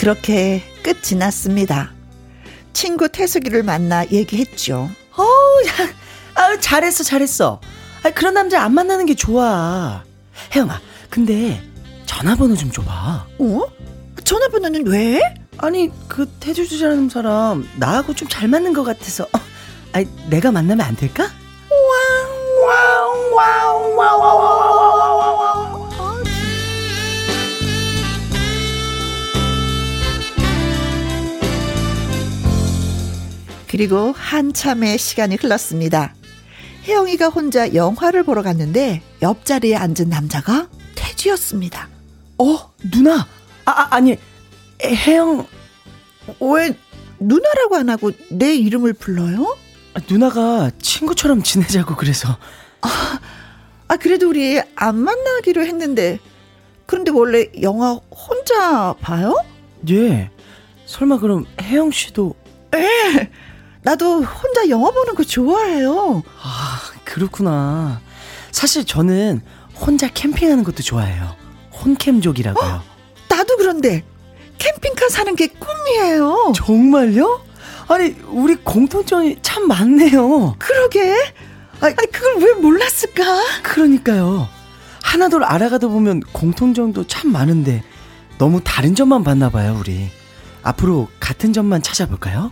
그렇게 0.03 0.61
끝이 0.83 1.17
났습니다. 1.17 1.93
친구 2.73 3.07
태숙이를 3.07 3.63
만나 3.63 4.05
얘기했죠. 4.07 4.89
어우, 5.15 5.63
야, 5.65 5.93
아유, 6.35 6.59
잘했어, 6.59 7.05
잘했어. 7.05 7.61
아, 8.03 8.09
그런 8.11 8.33
남자 8.33 8.61
안 8.61 8.73
만나는 8.73 9.05
게 9.05 9.15
좋아. 9.15 10.03
혜영아, 10.53 10.81
근데 11.09 11.63
전화번호 12.05 12.57
좀 12.57 12.69
줘봐. 12.69 13.27
어? 13.39 13.61
전화번호는 14.25 14.87
왜? 14.87 15.21
아니, 15.59 15.89
그 16.09 16.27
태주주라는 16.41 17.07
사람 17.07 17.65
나하고 17.77 18.13
좀 18.13 18.27
잘 18.27 18.49
맞는 18.49 18.73
것 18.73 18.83
같아서. 18.83 19.23
어, 19.23 19.39
아니, 19.93 20.05
내가 20.29 20.51
만나면 20.51 20.85
안 20.85 20.97
될까? 20.97 21.29
그리고 33.73 34.13
한참의 34.15 34.99
시간이 34.99 35.37
흘렀습니다. 35.41 36.13
혜영이가 36.83 37.29
혼자 37.29 37.73
영화를 37.73 38.21
보러 38.21 38.43
갔는데 38.43 39.01
옆자리에 39.23 39.75
앉은 39.75 40.09
남자가 40.09 40.69
태주였습니다. 40.93 41.89
어, 42.37 42.71
누나. 42.91 43.27
아, 43.65 43.71
아 43.71 43.87
아니, 43.89 44.11
에, 44.11 44.95
혜영. 44.95 45.47
왜 46.39 46.77
누나라고 47.19 47.75
안 47.75 47.89
하고 47.89 48.11
내 48.29 48.53
이름을 48.53 48.93
불러요? 48.93 49.57
아, 49.95 50.01
누나가 50.07 50.69
친구처럼 50.79 51.41
지내자고 51.41 51.95
그래서. 51.95 52.37
아 53.87 53.97
그래도 53.97 54.29
우리 54.29 54.61
안 54.75 54.97
만나기로 54.97 55.65
했는데 55.65 56.19
그런데 56.85 57.09
원래 57.09 57.47
영화 57.63 57.93
혼자 57.93 58.93
봐요? 59.01 59.35
예. 59.89 60.29
설마 60.85 61.17
그럼 61.17 61.47
혜영 61.59 61.89
씨도 61.89 62.35
나도 63.83 64.23
혼자 64.23 64.69
영화 64.69 64.91
보는 64.91 65.15
거 65.15 65.23
좋아해요. 65.23 66.23
아, 66.41 66.79
그렇구나. 67.03 68.01
사실 68.51 68.85
저는 68.85 69.41
혼자 69.75 70.07
캠핑하는 70.07 70.63
것도 70.63 70.83
좋아해요. 70.83 71.35
혼캠족이라고요. 71.73 72.81
나도 73.29 73.57
그런데 73.57 74.03
캠핑카 74.57 75.09
사는 75.09 75.35
게 75.35 75.47
꿈이에요. 75.47 76.53
정말요? 76.55 77.41
아니, 77.89 78.15
우리 78.27 78.55
공통점이 78.55 79.37
참 79.41 79.67
많네요. 79.67 80.55
그러게. 80.59 81.15
아니 81.81 81.95
그걸 82.11 82.37
왜 82.37 82.53
몰랐을까? 82.53 83.23
그러니까요. 83.63 84.47
하나둘 85.01 85.43
알아가다 85.43 85.87
보면 85.87 86.21
공통점도 86.31 87.07
참 87.07 87.31
많은데 87.33 87.83
너무 88.37 88.61
다른 88.63 88.95
점만 88.95 89.23
봤나 89.25 89.49
봐요, 89.49 89.75
우리. 89.79 90.09
앞으로 90.63 91.09
같은 91.19 91.51
점만 91.51 91.81
찾아볼까요? 91.81 92.51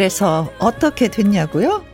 그래서 0.00 0.50
어떻게 0.58 1.08
됐냐고요? 1.08 1.84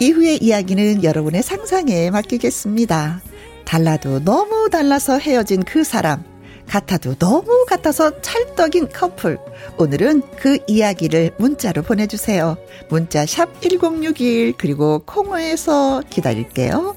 이후의 0.00 0.38
이야기는 0.42 1.04
여러분의 1.04 1.42
상상에 1.42 2.08
맡기겠습니다. 2.08 3.20
달라도 3.66 4.24
너무 4.24 4.70
달라서 4.70 5.18
헤어진 5.18 5.62
그 5.62 5.84
사람. 5.84 6.24
같아도 6.66 7.14
너무 7.16 7.66
같아서 7.68 8.18
찰떡인 8.22 8.88
커플. 8.94 9.36
오늘은 9.76 10.22
그 10.38 10.56
이야기를 10.66 11.32
문자로 11.36 11.82
보내주세요. 11.82 12.56
문자 12.88 13.26
샵 13.26 13.60
1061, 13.60 14.54
그리고 14.56 15.00
콩어에서 15.00 16.02
기다릴게요. 16.08 16.96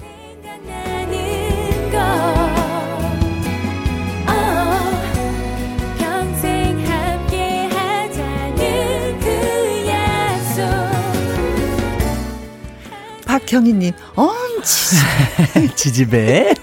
박경희님, 13.51 13.93
엄치. 14.15 14.97
지지배. 15.75 16.53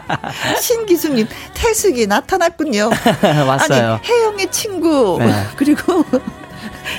신기수님, 0.62 1.28
태숙이 1.52 2.06
나타났군요. 2.06 2.88
왔어요. 3.46 4.00
아니, 4.02 4.08
혜영의 4.08 4.50
친구. 4.50 5.18
네. 5.20 5.30
그리고 5.56 6.02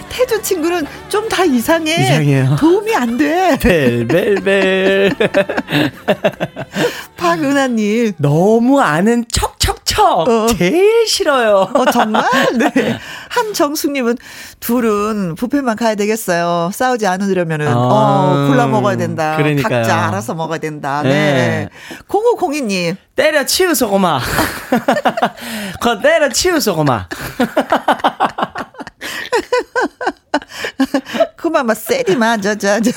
태주 0.09 0.43
친구는 0.43 0.85
좀 1.09 1.27
다 1.27 1.43
이상해. 1.43 1.95
이상해요. 2.03 2.55
도움이 2.59 2.93
안 2.93 3.17
돼. 3.17 3.57
벨벨벨. 3.59 5.15
박은하님. 7.17 8.13
너무 8.17 8.79
아는 8.79 9.25
척 9.31 9.59
척척. 9.91 10.27
어. 10.27 10.47
제일 10.57 11.05
싫어요. 11.07 11.69
어, 11.73 11.85
정말? 11.91 12.23
네. 12.57 12.97
한정숙님은 13.29 14.17
둘은 14.59 15.35
뷔페만 15.35 15.75
가야 15.75 15.95
되겠어요. 15.95 16.71
싸우지 16.73 17.05
않으려면은, 17.07 17.67
아, 17.67 17.73
어, 17.75 18.47
골라 18.47 18.67
먹어야 18.67 18.95
된다. 18.97 19.35
그러니까요. 19.37 19.81
각자 19.81 20.07
알아서 20.07 20.33
먹어야 20.33 20.59
된다. 20.59 21.01
네. 21.03 21.09
네. 21.09 21.69
0502님. 22.07 22.95
때려 23.15 23.45
치우소 23.45 23.89
고마. 23.89 24.19
거 25.81 25.99
때려 25.99 26.29
치우소 26.29 26.75
고마. 26.75 27.07
그만 31.35 31.65
막 31.65 31.75
세리만 31.75 32.41
저저저 32.41 32.91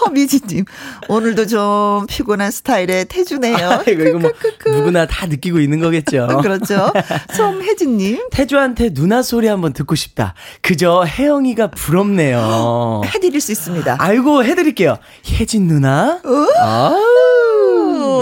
허미지님 0.00 0.64
오늘도 1.08 1.46
좀 1.46 2.06
피곤한 2.08 2.50
스타일의 2.50 3.06
태주네요. 3.06 3.82
이거, 3.88 4.02
이거 4.04 4.18
뭐. 4.18 4.30
누구나 4.66 5.06
다 5.06 5.26
느끼고 5.26 5.60
있는 5.60 5.80
거겠죠. 5.80 6.40
그렇죠. 6.42 6.92
송혜진님 7.34 8.28
태주한테 8.32 8.90
누나 8.92 9.22
소리 9.22 9.46
한번 9.46 9.72
듣고 9.72 9.94
싶다. 9.94 10.34
그저 10.60 11.04
혜영이가 11.04 11.68
부럽네요. 11.70 13.02
해드릴 13.14 13.40
수 13.40 13.52
있습니다. 13.52 13.96
아이고 13.98 14.44
해드릴게요. 14.44 14.98
혜진 15.26 15.66
누나. 15.68 16.20
아, 16.60 16.94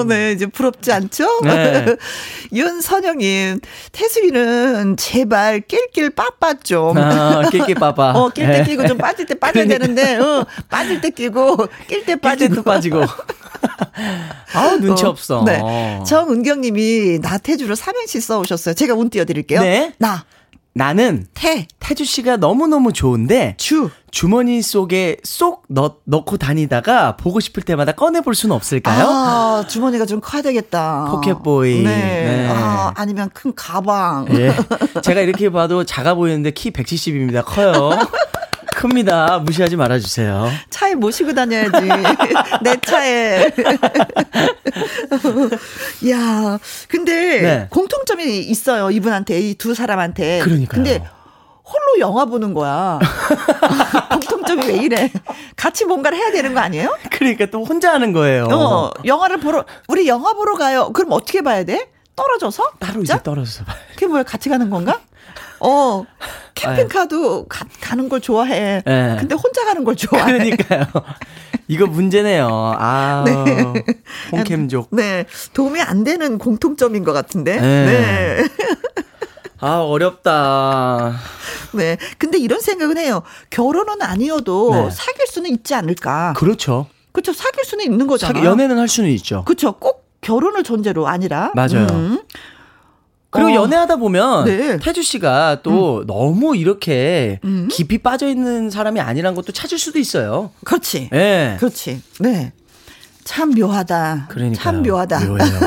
오, 0.01 0.05
네, 0.05 0.33
이제 0.33 0.47
부럽지 0.47 0.93
않죠? 0.93 1.41
네. 1.45 1.97
윤선영님, 2.53 3.61
태수이는 3.93 4.97
제발 4.97 5.61
낄낄 5.61 6.11
빠빠 6.11 6.55
좀. 6.55 6.97
아, 6.99 7.49
끼끼 7.51 7.75
빠빠. 7.75 8.13
어, 8.17 8.31
낄때 8.31 8.63
네. 8.63 8.65
끼고 8.65 8.87
좀 8.87 8.99
빠질 8.99 9.27
때 9.27 9.35
빠져야 9.35 9.65
그러니까. 9.65 9.87
되는데, 9.87 10.17
어, 10.17 10.47
빠질 10.69 11.01
때 11.01 11.11
끼고, 11.11 11.57
낄때낄 11.89 12.17
빠지고. 12.21 12.63
빠지고. 12.63 13.05
아우 14.55 14.79
눈치 14.79 15.05
어, 15.05 15.11
없어. 15.11 15.45
네. 15.45 15.63
정은경님이 16.07 17.19
나태주로 17.21 17.75
삼행시 17.75 18.21
써오셨어요. 18.21 18.75
제가 18.75 18.95
운 18.95 19.11
띄워드릴게요. 19.11 19.61
네. 19.61 19.93
나, 19.99 20.25
나는 20.73 21.27
태, 21.35 21.67
태주 21.81 22.05
씨가 22.05 22.37
너무 22.37 22.67
너무 22.69 22.93
좋은데 22.93 23.55
주. 23.59 23.91
주머니 24.11 24.63
속에 24.63 25.17
쏙 25.25 25.65
넣, 25.69 25.97
넣고 26.05 26.37
다니다가 26.37 27.17
보고 27.17 27.39
싶을 27.41 27.63
때마다 27.63 27.93
꺼내 27.93 28.21
볼 28.21 28.35
수는 28.35 28.55
없을까요? 28.55 29.07
아, 29.07 29.65
주머니가 29.69 30.07
좀 30.07 30.21
커야 30.21 30.43
되겠다. 30.43 31.09
포켓보이. 31.11 31.83
네. 31.83 31.85
네. 31.85 32.49
아, 32.51 32.93
아니면 32.97 33.31
큰 33.33 33.53
가방. 33.55 34.27
예. 34.33 34.53
제가 35.03 35.21
이렇게 35.21 35.51
봐도 35.51 35.85
작아 35.85 36.15
보이는데 36.15 36.51
키 36.53 36.71
170입니다. 36.73 37.45
커요. 37.45 37.91
큽니다. 38.81 39.41
무시하지 39.41 39.77
말아주세요. 39.77 40.51
차에 40.71 40.95
모시고 40.95 41.35
다녀야지. 41.35 41.87
내 42.65 42.77
차에. 42.81 43.53
야, 46.11 46.59
근데 46.89 47.41
네. 47.43 47.67
공통점이 47.71 48.39
있어요. 48.39 48.91
이분한테, 48.91 49.39
이 49.41 49.55
두 49.61 49.75
사람한테. 49.75 50.39
그러니까요. 50.41 50.83
근데 50.83 51.05
홀로 51.63 52.01
영화 52.01 52.25
보는 52.25 52.55
거야. 52.55 52.99
공통점이 54.13 54.67
왜 54.67 54.77
이래? 54.79 55.13
같이 55.57 55.85
뭔가를 55.85 56.17
해야 56.17 56.33
되는 56.33 56.55
거 56.55 56.61
아니에요? 56.61 56.97
그러니까 57.11 57.45
또 57.47 57.63
혼자 57.65 57.93
하는 57.93 58.13
거예요. 58.15 58.49
어, 58.51 58.91
영화를 59.05 59.41
보러, 59.41 59.67
우리 59.89 60.09
영화 60.09 60.33
보러 60.33 60.57
가요. 60.57 60.91
그럼 60.95 61.13
어떻게 61.13 61.43
봐야 61.43 61.65
돼? 61.65 61.91
떨어져서? 62.17 62.71
따로? 62.79 63.03
이제 63.03 63.19
떨어져서 63.23 63.65
봐요. 63.65 63.77
그게 63.95 64.07
뭐야? 64.07 64.23
같이 64.23 64.49
가는 64.49 64.71
건가? 64.71 65.01
어, 65.61 66.05
캠핑카도 66.55 67.47
가, 67.47 67.65
가는 67.81 68.09
걸 68.09 68.21
좋아해. 68.21 68.83
네. 68.85 69.17
근데 69.19 69.35
혼자 69.35 69.65
가는 69.65 69.85
걸 69.85 69.97
좋아해. 69.97 70.33
그러니까요. 70.33 70.87
이거 71.69 71.87
문제네요. 71.87 72.49
아, 72.79 73.25
홍캠족. 74.33 74.89
네. 74.91 75.25
도움이 75.55 75.81
안 75.81 76.03
되는 76.03 76.39
공통점인 76.39 77.05
것 77.05 77.13
같은데. 77.13 77.61
네. 77.61 77.87
네. 77.87 78.49
아, 79.61 79.79
어렵다. 79.81 81.17
네. 81.73 81.97
근데 82.19 82.39
이런 82.39 82.61
생각은 82.61 82.99
해요. 82.99 83.23
결혼은 83.51 84.03
아니어도 84.03 84.75
네. 84.75 84.91
사귈 84.91 85.27
수는 85.27 85.51
있지 85.51 85.75
않을까. 85.75 86.33
그렇죠. 86.37 86.87
그렇죠. 87.13 87.33
사귈 87.33 87.65
수는 87.65 87.85
있는 87.85 88.07
거잖아. 88.07 88.33
사기, 88.33 88.45
연애는 88.45 88.79
할 88.79 88.89
수는 88.89 89.11
있죠. 89.11 89.45
그렇죠. 89.45 89.73
꼭 89.73 90.09
결혼을 90.23 90.63
존재로 90.63 91.07
아니라. 91.07 91.53
맞아요. 91.55 91.87
음. 91.91 92.21
그리고 93.31 93.51
어. 93.51 93.55
연애하다 93.55 93.97
보면 93.97 94.45
네. 94.45 94.77
태주 94.79 95.03
씨가 95.03 95.61
또 95.63 96.05
너무 96.07 96.57
이렇게 96.57 97.39
음. 97.45 97.69
깊이 97.71 97.99
빠져 97.99 98.29
있는 98.29 98.71
사람이 98.71 98.99
아니란 99.01 99.35
것도 99.37 99.53
찾을 99.53 99.79
수도 99.79 99.99
있어요. 100.01 100.51
그렇지. 100.65 101.11
예. 101.13 101.57
그렇지. 101.59 102.03
네. 102.19 102.53
참 103.23 103.51
묘하다. 103.51 104.27
그러니까 104.31 104.61
참 104.61 104.83
묘하다. 104.83 105.21
묘해요. 105.27 105.61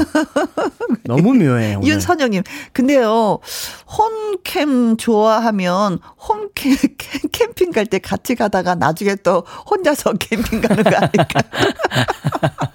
너무 1.06 1.34
묘해요. 1.36 1.78
오늘. 1.78 1.88
윤선영님, 1.88 2.44
근데요, 2.74 3.40
홈캠 3.88 4.98
좋아하면 4.98 6.00
홈캠 6.28 6.76
캠- 6.98 7.22
캠핑 7.32 7.72
갈 7.72 7.86
때 7.86 8.00
같이 8.00 8.36
가다가 8.36 8.76
나중에 8.76 9.16
또 9.24 9.44
혼자서 9.70 10.14
캠핑 10.14 10.62
가는 10.62 10.84
거 10.84 10.90
아닐까? 10.96 11.26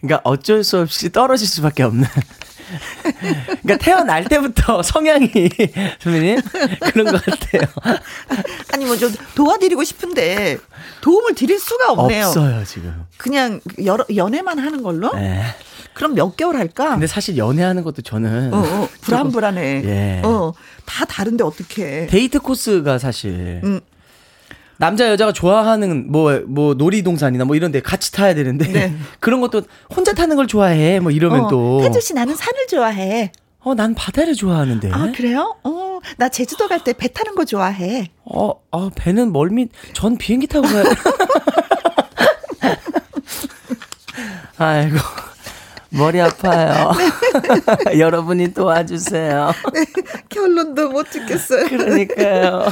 그러니까 0.00 0.20
어쩔 0.24 0.62
수 0.64 0.78
없이 0.78 1.10
떨어질 1.10 1.46
수밖에 1.46 1.84
없는. 1.84 2.04
그러니까 3.62 3.76
태어날 3.78 4.24
때부터 4.24 4.82
성향이 4.84 5.30
선배님 6.00 6.40
그런 6.92 7.06
것 7.12 7.24
같아요. 7.24 7.62
아니 8.72 8.84
뭐 8.84 8.96
좀 8.98 9.12
도와드리고 9.36 9.84
싶은데 9.84 10.58
도움을 11.00 11.34
드릴 11.34 11.58
수가 11.60 11.92
없네요. 11.92 12.26
없어요 12.26 12.64
지금. 12.64 13.04
그냥 13.16 13.60
여러, 13.84 14.04
연애만 14.14 14.58
하는 14.58 14.82
걸로? 14.82 15.14
네. 15.14 15.42
그럼 15.94 16.14
몇 16.14 16.36
개월 16.36 16.56
할까? 16.56 16.90
근데 16.90 17.06
사실 17.06 17.36
연애하는 17.36 17.82
것도 17.84 18.02
저는 18.02 18.52
어, 18.54 18.58
어, 18.58 18.88
불안불안해. 19.02 19.82
예. 19.84 20.22
어, 20.24 20.52
다 20.84 21.04
다른데 21.04 21.44
어떻게? 21.44 22.06
데이트 22.08 22.40
코스가 22.40 22.98
사실 22.98 23.60
음. 23.64 23.80
남자 24.78 25.08
여자가 25.10 25.32
좋아하는 25.32 26.10
뭐뭐 26.12 26.74
놀이동산이나 26.74 27.44
뭐 27.44 27.56
이런 27.56 27.72
데 27.72 27.80
같이 27.80 28.12
타야 28.12 28.34
되는데 28.34 28.66
네. 28.72 28.94
그런 29.20 29.40
것도 29.40 29.62
혼자 29.94 30.12
타는 30.12 30.36
걸 30.36 30.46
좋아해 30.46 31.00
뭐 31.00 31.10
이러면 31.10 31.46
어, 31.46 31.48
또 31.48 31.80
태주 31.82 32.00
씨 32.00 32.14
나는 32.14 32.34
산을 32.34 32.66
좋아해. 32.68 33.32
어, 33.60 33.74
난 33.74 33.94
바다를 33.94 34.34
좋아하는데. 34.34 34.90
아 34.92 35.10
그래요? 35.12 35.56
어, 35.64 35.98
나 36.16 36.28
제주도 36.28 36.68
갈 36.68 36.78
때 36.84 36.92
배 36.92 37.08
타는 37.08 37.34
거 37.34 37.44
좋아해. 37.44 38.08
어, 38.24 38.52
어, 38.70 38.88
배는 38.94 39.32
멀미, 39.32 39.68
전 39.94 40.16
비행기 40.16 40.46
타고 40.46 40.68
가요. 40.68 40.84
아이고, 44.58 44.96
머리 45.90 46.20
아파요. 46.20 46.92
여러분이 47.98 48.52
도와주세요. 48.52 49.52
결론도 50.28 50.90
못 50.90 51.10
듣겠어요. 51.10 51.66
그러니까요. 51.66 52.66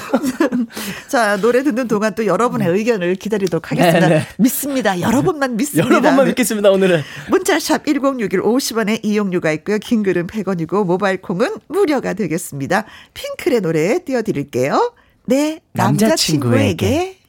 자, 1.08 1.36
노래 1.38 1.62
듣는 1.62 1.88
동안 1.88 2.14
또 2.14 2.26
여러분의 2.26 2.68
의견을 2.68 3.14
기다리도록 3.14 3.70
하겠습니다. 3.70 4.08
네, 4.08 4.18
네. 4.18 4.26
믿습니다. 4.38 5.00
여러분만 5.00 5.56
믿습니다. 5.56 5.88
여러분만 5.88 6.24
네. 6.24 6.30
믿겠습니다, 6.30 6.70
오늘은. 6.70 7.02
문자샵 7.30 7.86
1061 7.86 8.42
50원의 8.42 9.00
이용료가 9.02 9.50
있고요. 9.52 9.78
긴 9.78 10.02
글은 10.02 10.26
100원이고 10.26 10.84
모바일 10.84 11.22
콩은 11.22 11.56
무료가 11.68 12.12
되겠습니다. 12.12 12.84
핑클의 13.14 13.62
노래 13.62 13.98
띄워드릴게요. 14.04 14.92
네, 15.24 15.60
남자친구에게. 15.72 16.86
남자친구에게. 16.86 17.25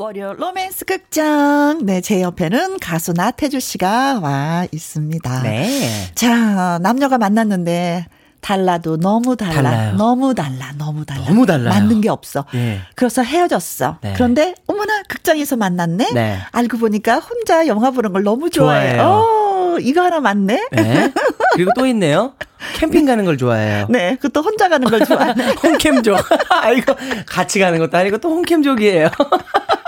월요 0.00 0.32
로맨스 0.32 0.86
극장. 0.86 1.80
네, 1.82 2.00
제 2.00 2.22
옆에는 2.22 2.78
가수 2.78 3.12
나태주 3.12 3.60
씨가 3.60 4.20
와 4.20 4.66
있습니다. 4.72 5.42
네. 5.42 6.10
자, 6.14 6.78
남녀가 6.80 7.18
만났는데 7.18 8.06
달라도 8.40 8.96
너무 8.96 9.36
달라. 9.36 9.52
달라요. 9.62 9.96
너무 9.98 10.34
달라. 10.34 10.72
너무 10.78 11.04
달라. 11.04 11.26
너무 11.26 11.44
달라요. 11.44 11.68
맞는 11.68 12.00
게 12.00 12.08
없어. 12.08 12.46
예. 12.54 12.80
그래서 12.94 13.22
헤어졌어. 13.22 13.98
네. 14.00 14.14
그런데 14.14 14.54
어머나 14.66 15.02
극장에서 15.06 15.56
만났네. 15.56 16.12
네. 16.14 16.38
알고 16.50 16.78
보니까 16.78 17.18
혼자 17.18 17.66
영화 17.66 17.90
보는 17.90 18.14
걸 18.14 18.22
너무 18.22 18.48
좋아해. 18.48 18.96
좋아해요. 18.96 19.02
어, 19.02 19.78
이거 19.80 20.00
하나 20.00 20.20
맞네. 20.20 20.68
네. 20.72 21.12
그리고 21.52 21.72
또 21.76 21.86
있네요. 21.88 22.32
캠핑 22.76 23.04
가는 23.04 23.24
걸 23.26 23.36
좋아해요. 23.36 23.86
네, 23.90 24.16
그것도 24.16 24.42
혼자 24.42 24.68
가는 24.70 24.88
걸 24.88 25.04
좋아하네. 25.04 25.54
홍캠족. 25.62 26.18
아이고, 26.50 26.94
같이 27.26 27.58
가는 27.58 27.78
것도 27.78 27.96
아니고 27.98 28.18
또 28.18 28.30
홍캠족이에요. 28.30 29.08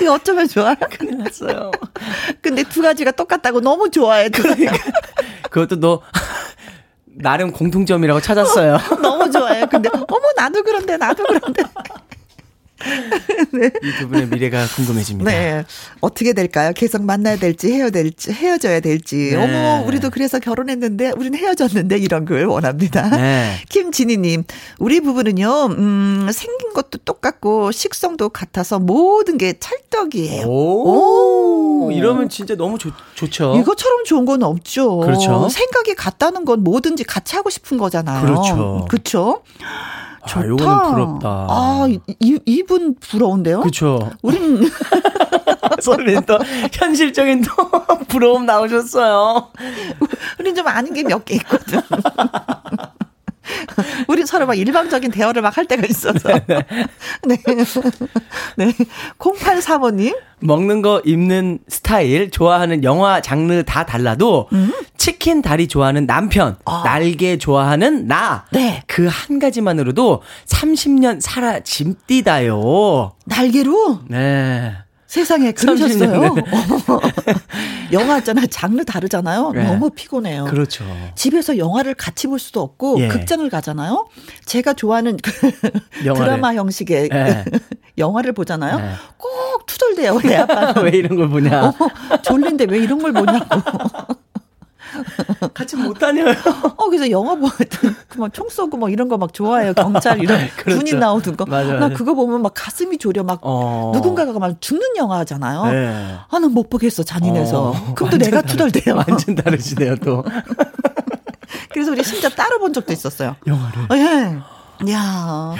이거 0.00 0.14
어쩌면 0.14 0.48
좋아. 0.48 0.74
큰일 0.74 1.18
났어요. 1.18 1.70
근데 2.40 2.62
두 2.64 2.82
가지가 2.82 3.12
똑같다고 3.12 3.60
너무 3.60 3.90
좋아해. 3.90 4.28
그러니까. 4.28 4.76
그것도 5.50 5.80
너, 5.80 6.02
나름 7.04 7.50
공통점이라고 7.52 8.20
찾았어요. 8.20 8.78
너무 9.02 9.30
좋아해. 9.30 9.66
근데 9.66 9.88
어머 9.92 10.22
나도 10.36 10.62
그런데 10.62 10.96
나도 10.96 11.24
그런데. 11.24 11.62
이두 13.82 14.08
분의 14.08 14.28
미래가 14.28 14.66
궁금해집니다. 14.74 15.30
네. 15.30 15.64
어떻게 16.00 16.32
될까요? 16.32 16.72
계속 16.74 17.02
만나야 17.02 17.36
될지, 17.36 17.72
헤어 17.72 17.90
될지, 17.90 18.32
헤어져야 18.32 18.80
될지. 18.80 19.30
네. 19.32 19.36
어머, 19.36 19.84
우리도 19.86 20.10
그래서 20.10 20.38
결혼했는데, 20.38 21.12
우리는 21.16 21.38
헤어졌는데, 21.38 21.98
이런 21.98 22.24
글 22.24 22.44
원합니다. 22.46 23.08
네. 23.10 23.56
김진희 23.70 24.18
님, 24.18 24.44
우리 24.78 25.00
부부는요, 25.00 25.66
음, 25.70 26.28
생긴 26.32 26.72
것도 26.74 26.98
똑같고, 27.04 27.72
식성도 27.72 28.28
같아서 28.28 28.78
모든 28.78 29.38
게 29.38 29.54
찰떡이에요. 29.58 30.46
오, 30.46 31.84
오. 31.86 31.90
이러면 31.92 32.28
진짜 32.28 32.54
너무 32.56 32.78
좋, 32.78 32.92
좋죠. 33.14 33.56
이것처럼 33.56 34.04
좋은 34.04 34.24
건 34.26 34.42
없죠. 34.42 34.98
그렇죠. 34.98 35.48
생각이 35.48 35.94
같다는 35.94 36.44
건 36.44 36.62
뭐든지 36.62 37.04
같이 37.04 37.36
하고 37.36 37.48
싶은 37.48 37.78
거잖아요. 37.78 38.86
그렇죠. 38.88 39.42
아, 39.62 40.15
좋다. 40.26 40.46
요거는 40.48 40.92
부럽다. 40.92 41.28
아, 41.48 41.86
이, 41.88 42.38
이분 42.44 42.94
부러운데요? 43.00 43.60
그렇죠. 43.60 44.10
우린 44.22 44.68
선배님 45.80 46.22
또 46.26 46.38
현실적인 46.72 47.42
또 47.42 47.50
부러움 48.08 48.46
나오셨어요. 48.46 49.48
우린 50.40 50.54
좀 50.54 50.66
아는 50.66 50.92
게 50.92 51.02
몇 51.02 51.24
개 51.24 51.34
있거든. 51.36 51.80
우리 54.08 54.24
서로 54.26 54.46
막 54.46 54.54
일방적인 54.54 55.10
대화를 55.10 55.42
막 55.42 55.56
할 55.56 55.64
때가 55.66 55.86
있어서. 55.88 56.28
네. 56.46 56.64
네. 58.56 58.72
0835님. 59.18 60.16
먹는 60.40 60.82
거, 60.82 61.00
입는 61.04 61.60
스타일, 61.66 62.30
좋아하는 62.30 62.84
영화 62.84 63.22
장르 63.22 63.62
다 63.62 63.86
달라도 63.86 64.48
음? 64.52 64.70
치킨 64.98 65.40
다리 65.40 65.66
좋아하는 65.66 66.06
남편, 66.06 66.56
날개 66.84 67.38
좋아하는 67.38 68.06
나. 68.06 68.16
아. 68.16 68.44
네. 68.52 68.82
그 68.86 69.06
한 69.08 69.38
가지만으로도 69.38 70.22
30년 70.46 71.20
살아 71.20 71.60
짐디다요. 71.60 73.12
날개로 73.24 74.00
네. 74.08 74.74
세상에 75.06 75.52
그러셨어요. 75.52 76.34
30년. 76.34 76.44
영화 77.92 78.18
있잖아요. 78.18 78.46
장르 78.46 78.84
다르잖아요. 78.84 79.52
네. 79.52 79.64
너무 79.64 79.90
피곤해요. 79.90 80.44
그렇죠. 80.46 80.84
집에서 81.14 81.58
영화를 81.58 81.94
같이 81.94 82.26
볼 82.26 82.38
수도 82.38 82.60
없고 82.60 83.00
예. 83.00 83.08
극장을 83.08 83.48
가잖아요. 83.48 84.08
제가 84.44 84.72
좋아하는 84.74 85.16
그. 85.22 85.32
드라마 86.02 86.54
형식의 86.54 87.10
예. 87.12 87.44
영화를 87.98 88.32
보잖아요. 88.32 88.78
네. 88.78 88.90
꼭 89.16 89.66
투덜대요. 89.66 90.18
내 90.20 90.36
아빠는. 90.36 90.82
왜 90.84 90.90
이런 90.98 91.16
걸 91.16 91.28
보냐. 91.28 91.66
어, 91.68 92.16
졸린데 92.22 92.66
왜 92.68 92.78
이런 92.80 92.98
걸 93.00 93.12
보냐고. 93.12 93.46
같이 95.54 95.76
못 95.76 95.98
다녀요. 95.98 96.34
어, 96.76 96.86
그래서 96.88 97.10
영화 97.10 97.34
보면 97.34 98.30
총 98.32 98.48
쏘고 98.48 98.76
뭐 98.76 98.88
이런 98.88 99.08
거 99.08 99.16
막 99.16 99.32
좋아해요. 99.32 99.72
경찰 99.74 100.20
이런 100.22 100.38
그렇죠. 100.56 100.78
군인 100.78 100.98
나오는 100.98 101.36
거. 101.36 101.46
맞아요, 101.46 101.78
나. 101.78 101.88
그거 101.88 102.14
보면 102.14 102.42
막 102.42 102.52
가슴이 102.54 102.98
졸여 102.98 103.22
막 103.22 103.40
어. 103.42 103.92
누군가가 103.94 104.32
막 104.38 104.60
죽는 104.60 104.96
영화잖아요. 104.96 105.64
네. 105.72 106.14
아, 106.28 106.38
난 106.38 106.50
못 106.52 106.68
보겠어. 106.70 107.02
잔인해서. 107.02 107.70
어, 107.70 107.94
그럼 107.94 108.10
또 108.10 108.18
내가 108.18 108.40
투덜대요. 108.42 108.94
완전 108.96 109.34
다르시네요, 109.34 109.96
또. 109.96 110.24
그래서 111.72 111.90
우리 111.92 112.02
심지어 112.02 112.28
따로 112.30 112.58
본 112.58 112.72
적도 112.72 112.92
있었어요. 112.92 113.36
영화를. 113.46 113.82
어, 113.90 113.96
예. 113.96 114.92
야. 114.92 115.54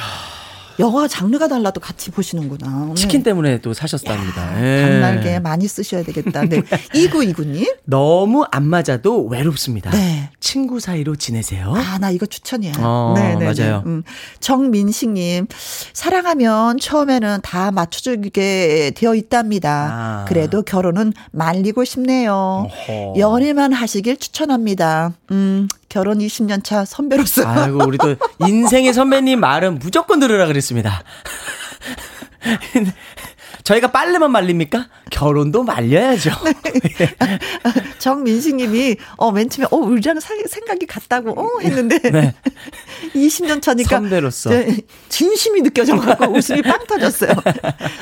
영화 0.78 1.08
장르가 1.08 1.48
달라도 1.48 1.80
같이 1.80 2.10
보시는구나. 2.10 2.92
치킨 2.94 3.22
때문에 3.22 3.58
또 3.60 3.72
사셨답니다. 3.72 4.62
예. 4.62 4.82
장날개 4.82 5.38
많이 5.40 5.66
쓰셔야 5.66 6.02
되겠다. 6.02 6.42
네. 6.44 6.62
2929님. 6.94 7.76
너무 7.84 8.44
안 8.50 8.64
맞아도 8.66 9.26
외롭습니다. 9.26 9.90
네. 9.90 10.30
친구 10.40 10.80
사이로 10.80 11.16
지내세요. 11.16 11.72
아, 11.74 11.98
나 11.98 12.10
이거 12.10 12.26
추천이야. 12.26 12.74
어, 12.78 13.14
맞아요. 13.40 13.82
음. 13.86 14.02
정민식님, 14.40 15.46
사랑하면 15.92 16.78
처음에는 16.78 17.40
다 17.42 17.70
맞춰주게 17.70 18.92
되어 18.96 19.14
있답니다. 19.14 19.88
아. 19.92 20.24
그래도 20.28 20.62
결혼은 20.62 21.12
말리고 21.32 21.84
싶네요. 21.84 22.68
어허. 22.88 23.14
연애만 23.18 23.72
하시길 23.72 24.18
추천합니다. 24.18 25.12
음, 25.30 25.68
결혼 25.88 26.18
20년 26.18 26.62
차 26.64 26.84
선배로서. 26.84 27.46
아이고, 27.46 27.84
우리 27.86 27.98
또 27.98 28.16
인생의 28.46 28.92
선배님 28.92 29.40
말은 29.40 29.78
무조건 29.78 30.18
들으라 30.20 30.46
그랬습니다. 30.46 31.02
저희가 33.64 33.90
빨래만 33.90 34.30
말립니까? 34.30 34.88
결혼도 35.10 35.64
말려야죠. 35.64 36.30
정민식님이, 37.98 38.96
어, 39.16 39.32
맨 39.32 39.48
처음에, 39.50 39.66
어, 39.72 39.76
우리랑 39.76 40.20
사- 40.20 40.34
생각이 40.48 40.86
같다고, 40.86 41.32
어, 41.40 41.60
했는데. 41.60 41.98
네. 42.10 42.34
20년 43.16 43.60
차니까. 43.60 43.96
선배로서. 43.96 44.50
네, 44.50 44.76
진심이 45.08 45.62
느껴져가지고 45.62 46.32
웃음이 46.36 46.62
빵 46.62 46.86
터졌어요. 46.86 47.32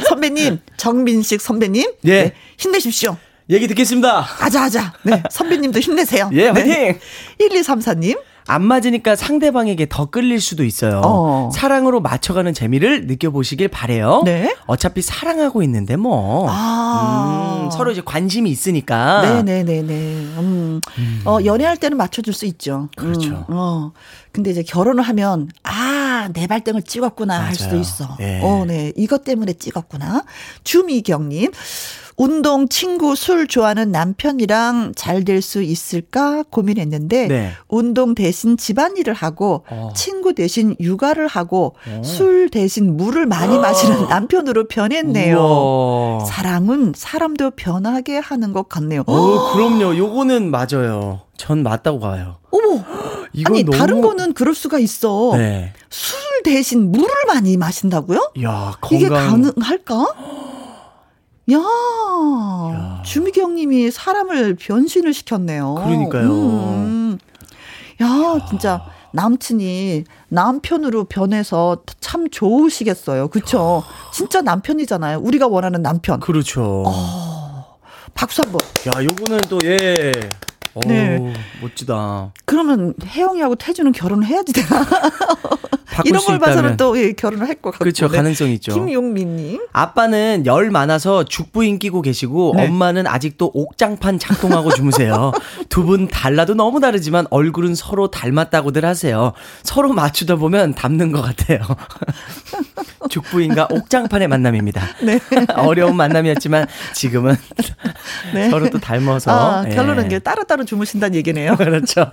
선배님, 0.09 0.61
정민식 0.77 1.41
선배님. 1.41 1.93
예. 2.05 2.23
네, 2.25 2.35
힘내십시오. 2.59 3.17
얘기 3.51 3.67
듣겠습니다. 3.69 4.27
아자아자. 4.41 4.95
네, 5.03 5.23
선배님도 5.31 5.79
힘내세요. 5.81 6.31
예, 6.33 6.51
네. 6.51 6.61
화이팅! 6.61 6.99
1234님. 7.41 8.19
안 8.47 8.63
맞으니까 8.63 9.17
상대방에게 9.17 9.87
더 9.89 10.07
끌릴 10.07 10.39
수도 10.39 10.65
있어요. 10.65 11.01
어. 11.03 11.51
사랑으로 11.55 12.01
맞춰가는 12.03 12.53
재미를 12.53 13.07
느껴보시길 13.07 13.69
바래요. 13.69 14.21
네. 14.27 14.55
어차피 14.67 15.01
사랑하고 15.01 15.63
있는데 15.63 15.97
뭐. 15.97 16.47
아. 16.51 17.63
음, 17.65 17.71
서로 17.71 17.91
이제 17.91 18.03
관심이 18.05 18.51
있으니까. 18.51 19.23
네네네네. 19.43 19.93
음. 19.93 20.81
어, 21.25 21.39
연애할 21.45 21.79
때는 21.79 21.97
맞춰줄 21.97 22.35
수 22.35 22.45
있죠. 22.45 22.91
그렇죠. 22.97 23.29
음, 23.31 23.45
어. 23.49 23.93
근데 24.31 24.51
이제 24.51 24.63
결혼을 24.63 25.03
하면, 25.05 25.49
아, 25.63 26.29
내 26.35 26.47
발등을 26.47 26.83
찍었구나 26.83 27.47
할 27.47 27.55
수도 27.55 27.69
맞아요. 27.69 27.81
있어. 27.81 28.17
예. 28.21 28.41
어, 28.43 28.65
네. 28.67 28.93
이것 28.97 29.25
때문에 29.25 29.55
찍었구나. 29.55 30.25
주미경님. 30.65 31.51
운동, 32.17 32.69
친구, 32.69 33.17
술 33.17 33.49
좋아하는 33.49 33.91
남편이랑 33.91 34.93
잘 34.95 35.25
될 35.25 35.43
수 35.43 35.63
있을까 35.63 36.45
고민했는데, 36.49 37.27
네. 37.29 37.51
운동 37.69 38.15
대신 38.15 38.57
집안일을 38.57 39.15
하고, 39.15 39.65
어. 39.69 39.91
친구 39.97 40.33
대신 40.35 40.77
육아를 40.79 41.27
하고, 41.27 41.75
술 42.05 42.49
대신 42.51 42.97
물을 42.97 43.27
많이 43.27 43.59
마시는 43.59 44.09
남편으로 44.09 44.69
변했네요. 44.69 45.39
우와. 45.39 46.25
사랑은 46.27 46.93
사람도 46.97 47.53
변하게 47.53 48.19
하는 48.19 48.53
것 48.53 48.69
같네요. 48.69 49.03
어, 49.07 49.53
그럼요. 49.53 49.97
요거는 49.97 50.51
맞아요. 50.51 51.21
전 51.37 51.63
맞다고 51.63 51.99
봐요. 52.01 52.37
어머! 52.51 52.85
아니, 53.47 53.65
너무 53.65 53.77
다른 53.77 54.01
거는 54.01 54.33
그럴 54.35 54.55
수가 54.55 54.79
있어. 54.79 55.33
네. 55.35 55.73
술 55.91 56.17
대신 56.45 56.93
물을 56.93 57.09
많이 57.27 57.57
마신다고요? 57.57 58.31
야, 58.45 58.73
이게 58.93 59.09
건강 59.09 59.31
가능할까? 59.43 60.07
야, 61.53 63.03
주미경 63.05 63.55
님이 63.55 63.91
사람을 63.91 64.57
변신을 64.57 65.13
시켰네요. 65.13 65.75
그러니까요. 65.75 66.31
음. 66.31 67.19
야, 68.01 68.47
진짜 68.49 68.85
남친이 69.13 70.05
남편으로 70.29 71.05
변해서 71.05 71.83
참 72.01 72.29
좋으시겠어요. 72.31 73.29
그쵸? 73.29 73.85
진짜 74.13 74.41
남편이잖아요. 74.43 75.19
우리가 75.21 75.47
원하는 75.47 75.83
남편. 75.83 76.19
그렇죠. 76.21 76.83
어. 76.87 77.79
박수 78.15 78.43
한 78.45 78.53
번. 78.53 78.61
야, 78.87 79.05
요거는 79.05 79.41
또 79.49 79.59
예. 79.65 80.13
오, 80.75 80.81
네. 80.87 81.33
멋지다. 81.63 82.33
그러면 82.45 82.95
혜영이하고 83.05 83.55
태주는 83.57 83.91
결혼을 83.93 84.27
해야지 84.27 84.53
되나? 84.53 84.87
이런 86.05 86.21
수걸 86.21 86.41
봐서는. 86.41 86.77
또 86.77 86.99
예, 87.01 87.13
결혼을 87.13 87.47
할 87.49 87.55
것 87.55 87.71
같고. 87.71 87.85
그렇죠. 87.85 88.09
네. 88.09 88.17
가능성 88.17 88.49
있죠. 88.51 88.75
김용민님. 88.75 89.61
아빠는 89.73 90.43
열 90.45 90.71
많아서 90.71 91.23
죽부인 91.25 91.79
끼고 91.79 92.03
계시고 92.03 92.55
네. 92.57 92.67
엄마는 92.67 93.07
아직도 93.07 93.53
옥장판 93.55 94.19
작동하고 94.19 94.73
주무세요. 94.75 95.31
두 95.69 95.85
분 95.85 96.09
달라도 96.09 96.55
너무 96.55 96.81
다르지만 96.81 97.27
얼굴은 97.31 97.75
서로 97.77 98.11
닮았다고들 98.11 98.85
하세요. 98.85 99.35
서로 99.63 99.93
맞추다 99.93 100.37
보면 100.37 100.75
닮는 100.75 101.13
것 101.13 101.21
같아요. 101.23 101.61
죽부인과 103.09 103.69
옥장판의 103.71 104.29
만남입니다. 104.29 104.83
네. 105.03 105.19
어려운 105.57 105.97
만남이었지만 105.97 106.67
지금은 106.95 107.37
네. 108.33 108.51
서로 108.51 108.71
또 108.71 108.79
닮아서 108.79 109.31
아, 109.31 109.65
예. 109.69 109.75
결론은 109.75 110.09
게 110.09 110.19
따로따로 110.19 110.65
주무신다는 110.65 111.15
얘기네요. 111.17 111.57
그렇죠. 111.59 112.11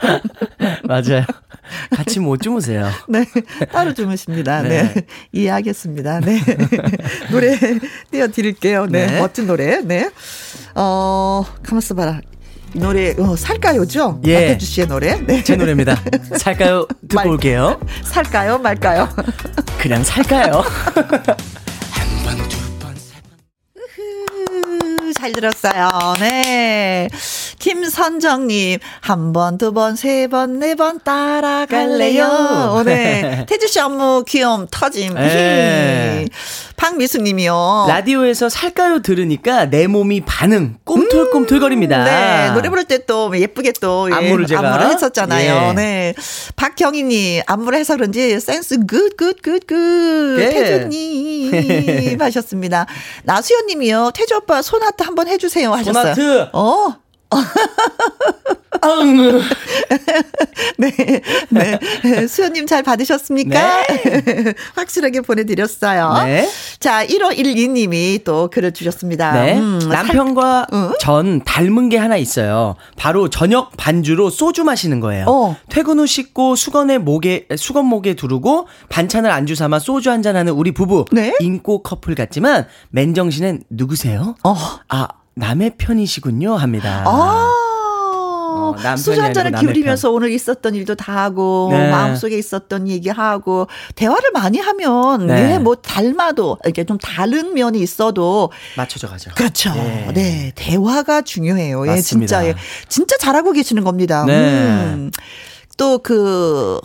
맞아요. 0.83 1.25
같이 1.91 2.19
못 2.19 2.41
주무세요. 2.41 2.89
네. 3.07 3.25
따로 3.71 3.93
주무십니다. 3.93 4.61
네. 4.61 4.93
네. 4.93 5.05
이해하겠습니다. 5.31 6.19
네. 6.21 6.39
노래 7.31 7.57
띄워드릴게요. 8.11 8.87
네. 8.87 9.07
네. 9.07 9.19
멋진 9.19 9.47
노래. 9.47 9.81
네. 9.81 10.09
어, 10.75 11.45
가만있어 11.63 11.95
봐라. 11.95 12.19
이 12.74 12.80
노래, 12.80 13.13
어, 13.17 13.36
살까요죠? 13.36 14.22
예. 14.26 14.34
박혜주 14.47 14.65
씨의 14.65 14.88
노래. 14.88 15.19
네. 15.22 15.43
제 15.43 15.55
노래입니다. 15.55 15.95
살까요? 16.38 16.88
듣고 17.01 17.15
말- 17.15 17.28
올게요. 17.28 17.80
살까요? 18.03 18.57
말까요? 18.59 19.09
그냥 19.78 20.03
살까요? 20.03 20.63
으흐, 22.28 22.61
잘 25.22 25.34
들었어요. 25.34 26.15
네. 26.19 27.07
김선정님, 27.59 28.80
한 29.01 29.34
번, 29.34 29.59
두 29.59 29.72
번, 29.72 29.95
세 29.95 30.26
번, 30.26 30.57
네 30.57 30.74
번 30.74 30.99
따라갈래요. 31.03 32.28
갈래요. 32.28 32.84
네. 32.84 33.45
태주씨 33.47 33.80
업무 33.82 34.24
귀여움 34.28 34.65
터짐. 34.72 35.13
네. 35.13 36.26
이상미수님이요. 36.82 37.86
라디오에서 37.88 38.49
살까요 38.49 39.03
들으니까 39.03 39.65
내 39.69 39.86
몸이 39.86 40.22
반응 40.22 40.78
꼼틀꼼틀거립니다. 40.84 42.03
네, 42.03 42.51
노래 42.55 42.69
부를 42.69 42.86
때 42.86 43.01
또 43.05 43.38
예쁘게 43.38 43.74
또 43.82 44.09
예, 44.11 44.15
안무를 44.15 44.45
제가? 44.47 44.61
안무를 44.61 44.93
했었잖아요. 44.95 45.69
예. 45.69 45.74
네. 45.74 46.13
박경희님 46.55 47.43
안무를 47.45 47.78
해서 47.80 47.95
그런지 47.95 48.39
센스 48.39 48.78
good 48.86 49.24
good 49.24 49.62
good 49.62 50.01
good 50.01 50.39
예. 50.39 50.49
태주님 50.49 52.17
하셨습니다. 52.22 52.86
나수연님이요. 53.24 54.11
태주 54.15 54.36
오빠 54.38 54.61
손하트 54.63 55.03
한번 55.12 55.28
해주세요 55.28 55.72
하셨어요. 55.74 56.14
손하트. 56.15 56.49
어. 56.53 56.95
앙. 58.82 59.41
네, 60.77 60.91
네. 61.49 62.27
수연님 62.27 62.65
잘 62.65 62.84
받으셨습니까? 62.84 63.86
확실하게 64.75 65.21
보내드렸어요. 65.21 66.23
네. 66.25 66.49
자, 66.79 67.05
1512님이 67.05 68.23
또 68.23 68.49
글을 68.49 68.73
주셨습니다. 68.73 69.34
네. 69.34 69.59
음, 69.59 69.79
남편과 69.79 70.67
응? 70.73 70.93
전 70.99 71.43
닮은 71.43 71.89
게 71.89 71.97
하나 71.97 72.17
있어요. 72.17 72.75
바로 72.97 73.29
저녁 73.29 73.75
반주로 73.77 74.29
소주 74.29 74.63
마시는 74.63 74.99
거예요. 74.99 75.25
어. 75.27 75.55
퇴근 75.69 75.99
후 75.99 76.07
씻고 76.07 76.55
수건에 76.55 76.97
목에 76.97 77.47
수건 77.57 77.86
목에 77.86 78.15
두르고 78.15 78.67
반찬을 78.89 79.29
안주 79.29 79.53
삼아 79.55 79.79
소주 79.79 80.09
한잔 80.09 80.36
하는 80.36 80.53
우리 80.53 80.71
부부. 80.71 81.05
네? 81.11 81.36
인고 81.39 81.84
커플 81.84 82.15
같지만 82.15 82.67
맨정신엔 82.89 83.63
누구세요? 83.69 84.36
어. 84.43 84.55
아 84.89 85.07
남의 85.36 85.73
편이시군요 85.77 86.55
합니다. 86.55 87.03
아. 87.05 87.57
남편이 88.71 88.97
소주 88.97 89.21
한 89.21 89.34
잔을 89.34 89.51
기울이면서 89.51 90.11
오늘 90.11 90.32
있었던 90.32 90.75
일도 90.75 90.95
다 90.95 91.23
하고 91.23 91.69
네. 91.71 91.89
마음속에 91.89 92.38
있었던 92.38 92.88
얘기하고 92.88 93.67
대화를 93.95 94.32
많이 94.34 94.59
하면 94.59 95.27
네. 95.27 95.34
네. 95.41 95.59
뭐 95.59 95.75
닮아도 95.75 96.57
이렇게 96.63 96.84
좀 96.84 96.97
다른 96.97 97.53
면이 97.53 97.79
있어도 97.79 98.51
맞춰져 98.77 99.07
가죠. 99.07 99.32
그렇죠. 99.36 99.71
예. 99.75 100.11
네. 100.13 100.51
대화가 100.55 101.21
중요해요. 101.21 101.86
예, 101.88 101.91
맞습니다. 101.91 102.01
진짜 102.41 102.47
예. 102.47 102.55
진짜 102.88 103.17
잘하고 103.17 103.51
계시는 103.51 103.84
겁니다. 103.84 104.25
네. 104.25 104.34
음. 104.34 105.11
또그 105.77 106.79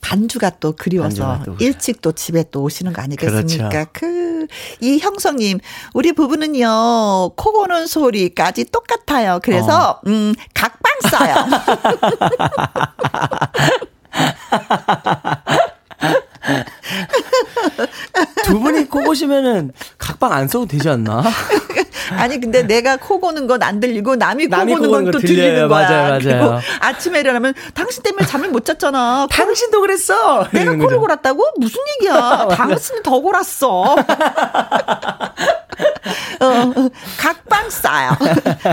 반주가 0.00 0.50
또 0.60 0.72
그리워서 0.76 1.26
반주가 1.26 1.42
또. 1.44 1.64
일찍 1.64 2.00
또 2.00 2.12
집에 2.12 2.44
또 2.50 2.62
오시는 2.62 2.92
거 2.92 3.02
아니겠습니까? 3.02 3.68
그렇죠. 3.92 4.46
그이 4.80 4.98
형성님 4.98 5.58
우리 5.94 6.12
부부는요 6.12 7.30
코 7.36 7.52
고는 7.52 7.86
소리까지 7.86 8.66
똑같아요. 8.66 9.40
그래서 9.42 9.90
어. 9.90 10.00
음 10.06 10.34
각방 10.54 10.92
써요. 11.10 11.34
두 18.44 18.58
분이 18.60 18.88
코 18.88 19.02
고시면은 19.02 19.72
각방 19.98 20.32
안 20.32 20.48
써도 20.48 20.66
되지 20.66 20.88
않나? 20.88 21.22
아니 22.16 22.40
근데 22.40 22.62
내가 22.64 22.96
코 22.96 23.20
고는 23.20 23.46
건 23.46 23.60
안 23.62 23.78
들리고 23.78 24.16
남이 24.16 24.46
코 24.46 24.56
남이 24.56 24.72
고는 24.74 24.88
코건 24.88 25.10
또. 25.10 25.18
들리는 25.18 25.68
거야. 25.68 25.88
맞아요, 25.88 26.02
맞아요. 26.08 26.18
그리고 26.20 26.58
아침에 26.80 27.20
일어나면 27.20 27.52
당신 27.74 28.02
때문에 28.02 28.26
잠을 28.26 28.48
못 28.48 28.64
잤잖아. 28.64 29.26
당신도 29.30 29.80
그랬어. 29.82 30.46
내가 30.50 30.70
코를 30.72 30.78
거죠. 30.86 31.00
골았다고? 31.00 31.44
무슨 31.58 31.78
얘기야? 32.00 32.48
당신이 32.50 33.02
더 33.02 33.20
골았어. 33.20 33.96
어, 36.40 36.72
각방 37.18 37.68
싸요. 37.70 38.12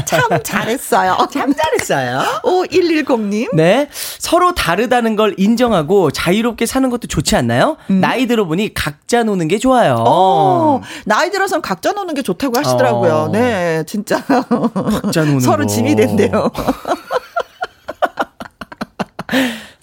참 0.06 0.22
잘했어요. 0.44 1.18
참 1.32 1.54
잘했어요. 1.54 2.22
5110님. 2.44 3.54
네. 3.56 3.90
서로 3.92 4.54
다르다는 4.56 5.16
걸 5.16 5.34
인정하고 5.38 6.12
자유롭게 6.12 6.66
사는 6.66 6.90
것도 6.90 7.08
좋지 7.08 7.36
않나요? 7.36 7.78
나이 7.88 8.26
들어보니 8.28 8.74
각자 8.74 9.24
노는 9.24 9.48
게 9.48 9.58
좋아요. 9.60 10.04
어, 10.08 10.82
나이 11.06 11.30
들어선 11.32 11.62
각자 11.62 11.92
노는 11.92 12.14
게 12.14 12.22
좋다고 12.22 12.58
하시더라고요. 12.58 13.14
어. 13.14 13.30
네, 13.32 13.84
진짜. 13.88 14.22
각자 14.24 15.24
노는 15.24 15.40
서로 15.42 15.66
거. 15.66 15.68
짐이 15.68 15.96
된대요. 15.96 16.50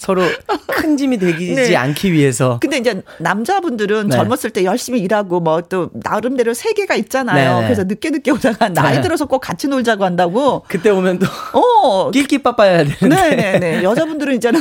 서로 0.05 0.23
큰 0.69 0.97
짐이 0.97 1.19
되지 1.19 1.55
네. 1.55 1.77
않기 1.77 2.13
위해서. 2.13 2.59
근데 2.61 2.77
이제 2.79 3.03
남자분들은 3.19 4.09
네. 4.09 4.17
젊었을 4.17 4.51
때 4.51 4.65
열심히 4.65 5.01
일하고 5.01 5.41
뭐 5.41 5.65
또 5.69 5.91
나름대로 5.93 6.55
세계가 6.55 6.95
있잖아요. 6.97 7.61
네. 7.61 7.65
그래서 7.67 7.85
늦게 7.85 8.11
늦게 8.11 8.31
오다가 8.31 8.69
나이 8.69 8.97
네. 8.97 9.01
들어서 9.01 9.27
꼭 9.27 9.41
같이 9.41 9.69
놀자고 9.69 10.05
한다고. 10.05 10.65
그때 10.69 10.91
오면 10.91 11.19
또 11.19 11.27
어, 11.53 12.11
낄끼 12.11 12.39
빠빠야 12.43 12.85
되는데. 12.85 13.09
네네네. 13.09 13.83
여자분들은 13.83 14.37
이제는 14.37 14.61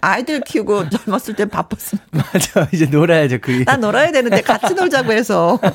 아이들 0.00 0.40
키우고 0.40 0.88
젊었을 0.90 1.34
때 1.34 1.44
바빴으니까. 1.46 2.06
맞아. 2.32 2.68
이제 2.72 2.86
놀아야죠. 2.86 3.38
그. 3.40 3.64
나 3.64 3.76
놀아야 3.76 4.12
되는데 4.12 4.40
같이 4.40 4.74
놀자고 4.74 5.12
해서. 5.12 5.58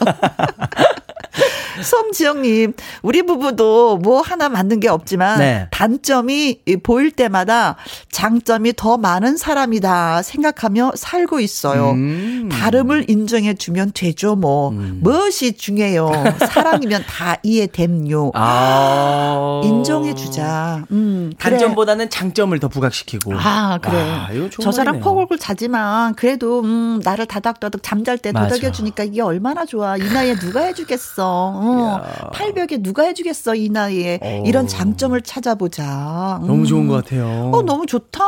som지영님, 1.84 2.74
우리 3.02 3.24
부부도 3.24 3.98
뭐 3.98 4.22
하나 4.22 4.50
맞는 4.50 4.80
게 4.80 4.88
없지만 4.90 5.40
네. 5.40 5.68
단점이 5.72 6.62
이 6.66 6.78
보일 6.78 7.12
때마다 7.12 7.76
장점이 8.12 8.74
더 8.76 8.98
많은 8.98 9.38
사람이다 9.38 10.22
생각하며 10.22 10.94
살고 10.96 11.40
있어요. 11.40 11.92
음. 11.92 12.50
다름을 12.52 13.06
인정해 13.10 13.54
주면 13.54 13.92
되죠, 13.94 14.36
뭐. 14.36 14.72
무엇이 14.72 15.54
중요해요. 15.54 16.12
사랑이면 16.52 17.04
다 17.08 17.38
이해됨요. 17.44 18.32
아. 18.34 19.62
인정해 19.64 20.14
주자. 20.16 20.84
음, 20.92 21.32
그래. 21.38 21.52
단점보다는 21.58 22.10
장점을 22.10 22.58
더 22.60 22.68
부각시키고. 22.68 23.34
아, 23.36 23.80
그래. 23.82 23.98
아, 23.98 24.28
저 24.62 24.72
사람. 24.72 25.00
코골골 25.00 25.38
자지만 25.40 26.16
그래도 26.16 26.62
음, 26.62 27.00
나를 27.04 27.26
다닥다닥 27.26 27.82
잠잘 27.84 28.18
때. 28.18 28.32
도닥여 28.32 28.72
주니까 28.72 29.04
이게 29.04 29.22
얼마나 29.22 29.66
좋아. 29.66 29.98
이 29.98 30.02
나이에 30.02 30.36
누가 30.36 30.62
해주겠어. 30.62 31.62
어, 31.70 32.30
팔벽에 32.32 32.78
누가 32.78 33.04
해주겠어. 33.04 33.56
이 33.56 33.70
나이에 33.70 34.20
어. 34.22 34.44
이런 34.46 34.68
장점을 34.68 35.20
찾아보자. 35.22 36.40
음. 36.42 36.48
너무 36.48 36.66
좋은 36.66 36.88
것 36.88 37.04
같아요. 37.04 37.52
어, 37.54 37.62
너무 37.62 37.86
좋다. 37.86 38.22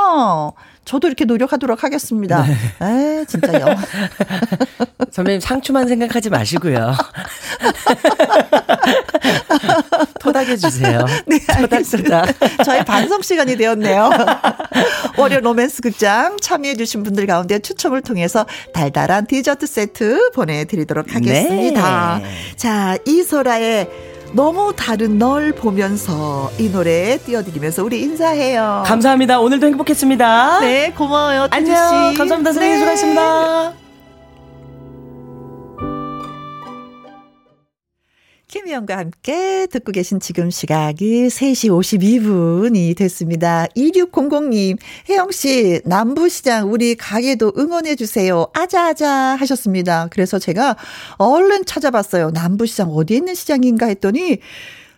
저도 0.86 1.08
이렇게 1.08 1.26
노력하도록 1.26 1.84
하겠습니다. 1.84 2.46
에, 2.82 3.26
진짜 3.28 3.60
영. 3.60 3.76
선배님 5.12 5.40
상추만 5.40 5.88
생각하지 5.88 6.30
마시고요. 6.30 6.96
토닥여 10.20 10.56
주세요. 10.56 11.06
네, 11.28 11.40
토닥토닥. 11.40 11.74
알겠습니다. 11.74 12.26
저희 12.64 12.84
반성 12.84 13.22
시간이 13.22 13.58
되었네요. 13.58 14.10
월요 15.18 15.40
로맨스 15.42 15.82
극장 15.82 16.38
참여해 16.40 16.76
주신 16.76 17.04
분들 17.04 17.28
가운데 17.28 17.60
추첨을 17.60 18.02
통해서 18.02 18.46
달달한 18.74 19.28
디저트 19.28 19.68
세트 19.68 20.32
보내드리도록 20.32 21.14
하겠습니다. 21.16 22.20
네. 22.24 22.32
자, 22.56 22.98
이소라의 23.06 24.11
너무 24.34 24.74
다른 24.76 25.18
널 25.18 25.52
보면서 25.52 26.52
이 26.58 26.70
노래 26.70 27.18
띄워드리면서 27.18 27.84
우리 27.84 28.02
인사해요. 28.02 28.84
감사합니다. 28.86 29.40
오늘도 29.40 29.68
행복했습니다. 29.68 30.60
네, 30.62 30.92
고마워요. 30.92 31.48
안녕. 31.52 32.12
씨. 32.12 32.18
감사합니다. 32.18 32.54
선생님 32.54 32.72
네. 32.72 32.80
수고하셨습니다. 32.80 33.81
김희영과 38.52 38.98
함께 38.98 39.66
듣고 39.72 39.94
계신 39.94 40.20
지금 40.20 40.52
시각이 40.52 41.28
3시 41.28 41.70
52분이 41.70 42.98
됐습니다. 42.98 43.66
2600님, 43.78 44.78
혜영씨, 45.08 45.84
남부시장 45.86 46.70
우리 46.70 46.96
가게도 46.96 47.54
응원해주세요. 47.58 48.48
아자아자 48.54 49.10
하셨습니다. 49.10 50.10
그래서 50.12 50.38
제가 50.38 50.76
얼른 51.18 51.64
찾아봤어요. 51.64 52.32
남부시장 52.32 52.90
어디에 52.90 53.18
있는 53.18 53.36
시장인가 53.36 53.86
했더니 53.86 54.40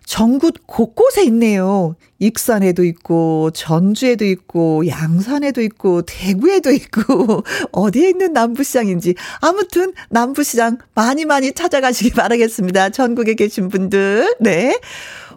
전국 0.05 0.55
곳곳에 0.67 1.23
있네요. 1.25 1.95
익산에도 2.19 2.83
있고, 2.83 3.51
전주에도 3.51 4.25
있고, 4.25 4.87
양산에도 4.87 5.61
있고, 5.61 6.03
대구에도 6.03 6.71
있고, 6.71 7.43
어디에 7.71 8.09
있는 8.09 8.33
남부시장인지. 8.33 9.15
아무튼, 9.41 9.93
남부시장 10.09 10.77
많이 10.95 11.25
많이 11.25 11.51
찾아가시기 11.51 12.11
바라겠습니다. 12.11 12.89
전국에 12.89 13.33
계신 13.33 13.69
분들. 13.69 14.35
네. 14.39 14.79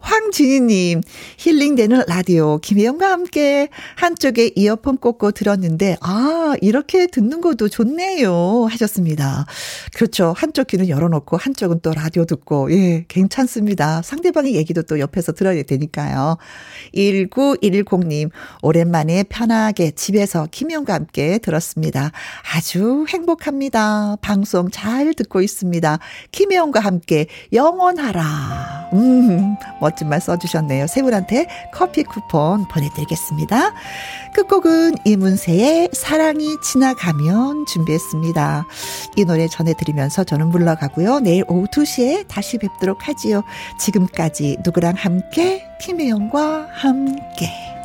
황진희님, 0.00 1.02
힐링되는 1.38 2.04
라디오, 2.06 2.58
김혜영과 2.58 3.10
함께 3.10 3.68
한쪽에 3.96 4.50
이어폰 4.54 4.98
꽂고 4.98 5.32
들었는데, 5.32 5.96
아, 6.00 6.54
이렇게 6.60 7.06
듣는 7.06 7.40
것도 7.40 7.68
좋네요. 7.68 8.66
하셨습니다. 8.70 9.46
그렇죠. 9.94 10.34
한쪽 10.36 10.68
귀는 10.68 10.88
열어놓고, 10.88 11.36
한쪽은 11.36 11.80
또 11.82 11.92
라디오 11.92 12.24
듣고, 12.24 12.72
예, 12.72 13.04
괜찮습니다. 13.08 14.02
상대방의 14.02 14.54
얘기도 14.54 14.82
또 14.82 15.00
옆에서 15.00 15.32
들어야 15.32 15.62
되니까요. 15.62 16.36
1910님, 16.94 18.30
오랜만에 18.62 19.24
편하게 19.24 19.90
집에서 19.90 20.46
김혜영과 20.50 20.94
함께 20.94 21.38
들었습니다. 21.38 22.12
아주 22.54 23.06
행복합니다. 23.08 24.16
방송 24.20 24.70
잘 24.70 25.14
듣고 25.14 25.40
있습니다. 25.42 25.98
김혜영과 26.32 26.80
함께 26.80 27.26
영원하라. 27.52 28.90
음, 28.92 29.56
멋진 29.86 30.08
말 30.08 30.20
써주셨네요. 30.20 30.88
세 30.88 31.00
분한테 31.02 31.46
커피 31.72 32.02
쿠폰 32.02 32.66
보내드리겠습니다. 32.66 33.72
끝곡은 34.34 34.96
이문세의 35.04 35.90
사랑이 35.92 36.56
지나가면 36.60 37.66
준비했습니다. 37.66 38.66
이 39.16 39.24
노래 39.24 39.46
전해드리면서 39.46 40.24
저는 40.24 40.48
물러가고요. 40.48 41.20
내일 41.20 41.44
오후 41.46 41.66
2시에 41.66 42.26
다시 42.26 42.58
뵙도록 42.58 43.06
하지요. 43.06 43.44
지금까지 43.78 44.58
누구랑 44.64 44.94
함께? 44.96 45.64
김혜영과 45.80 46.68
함께. 46.72 47.75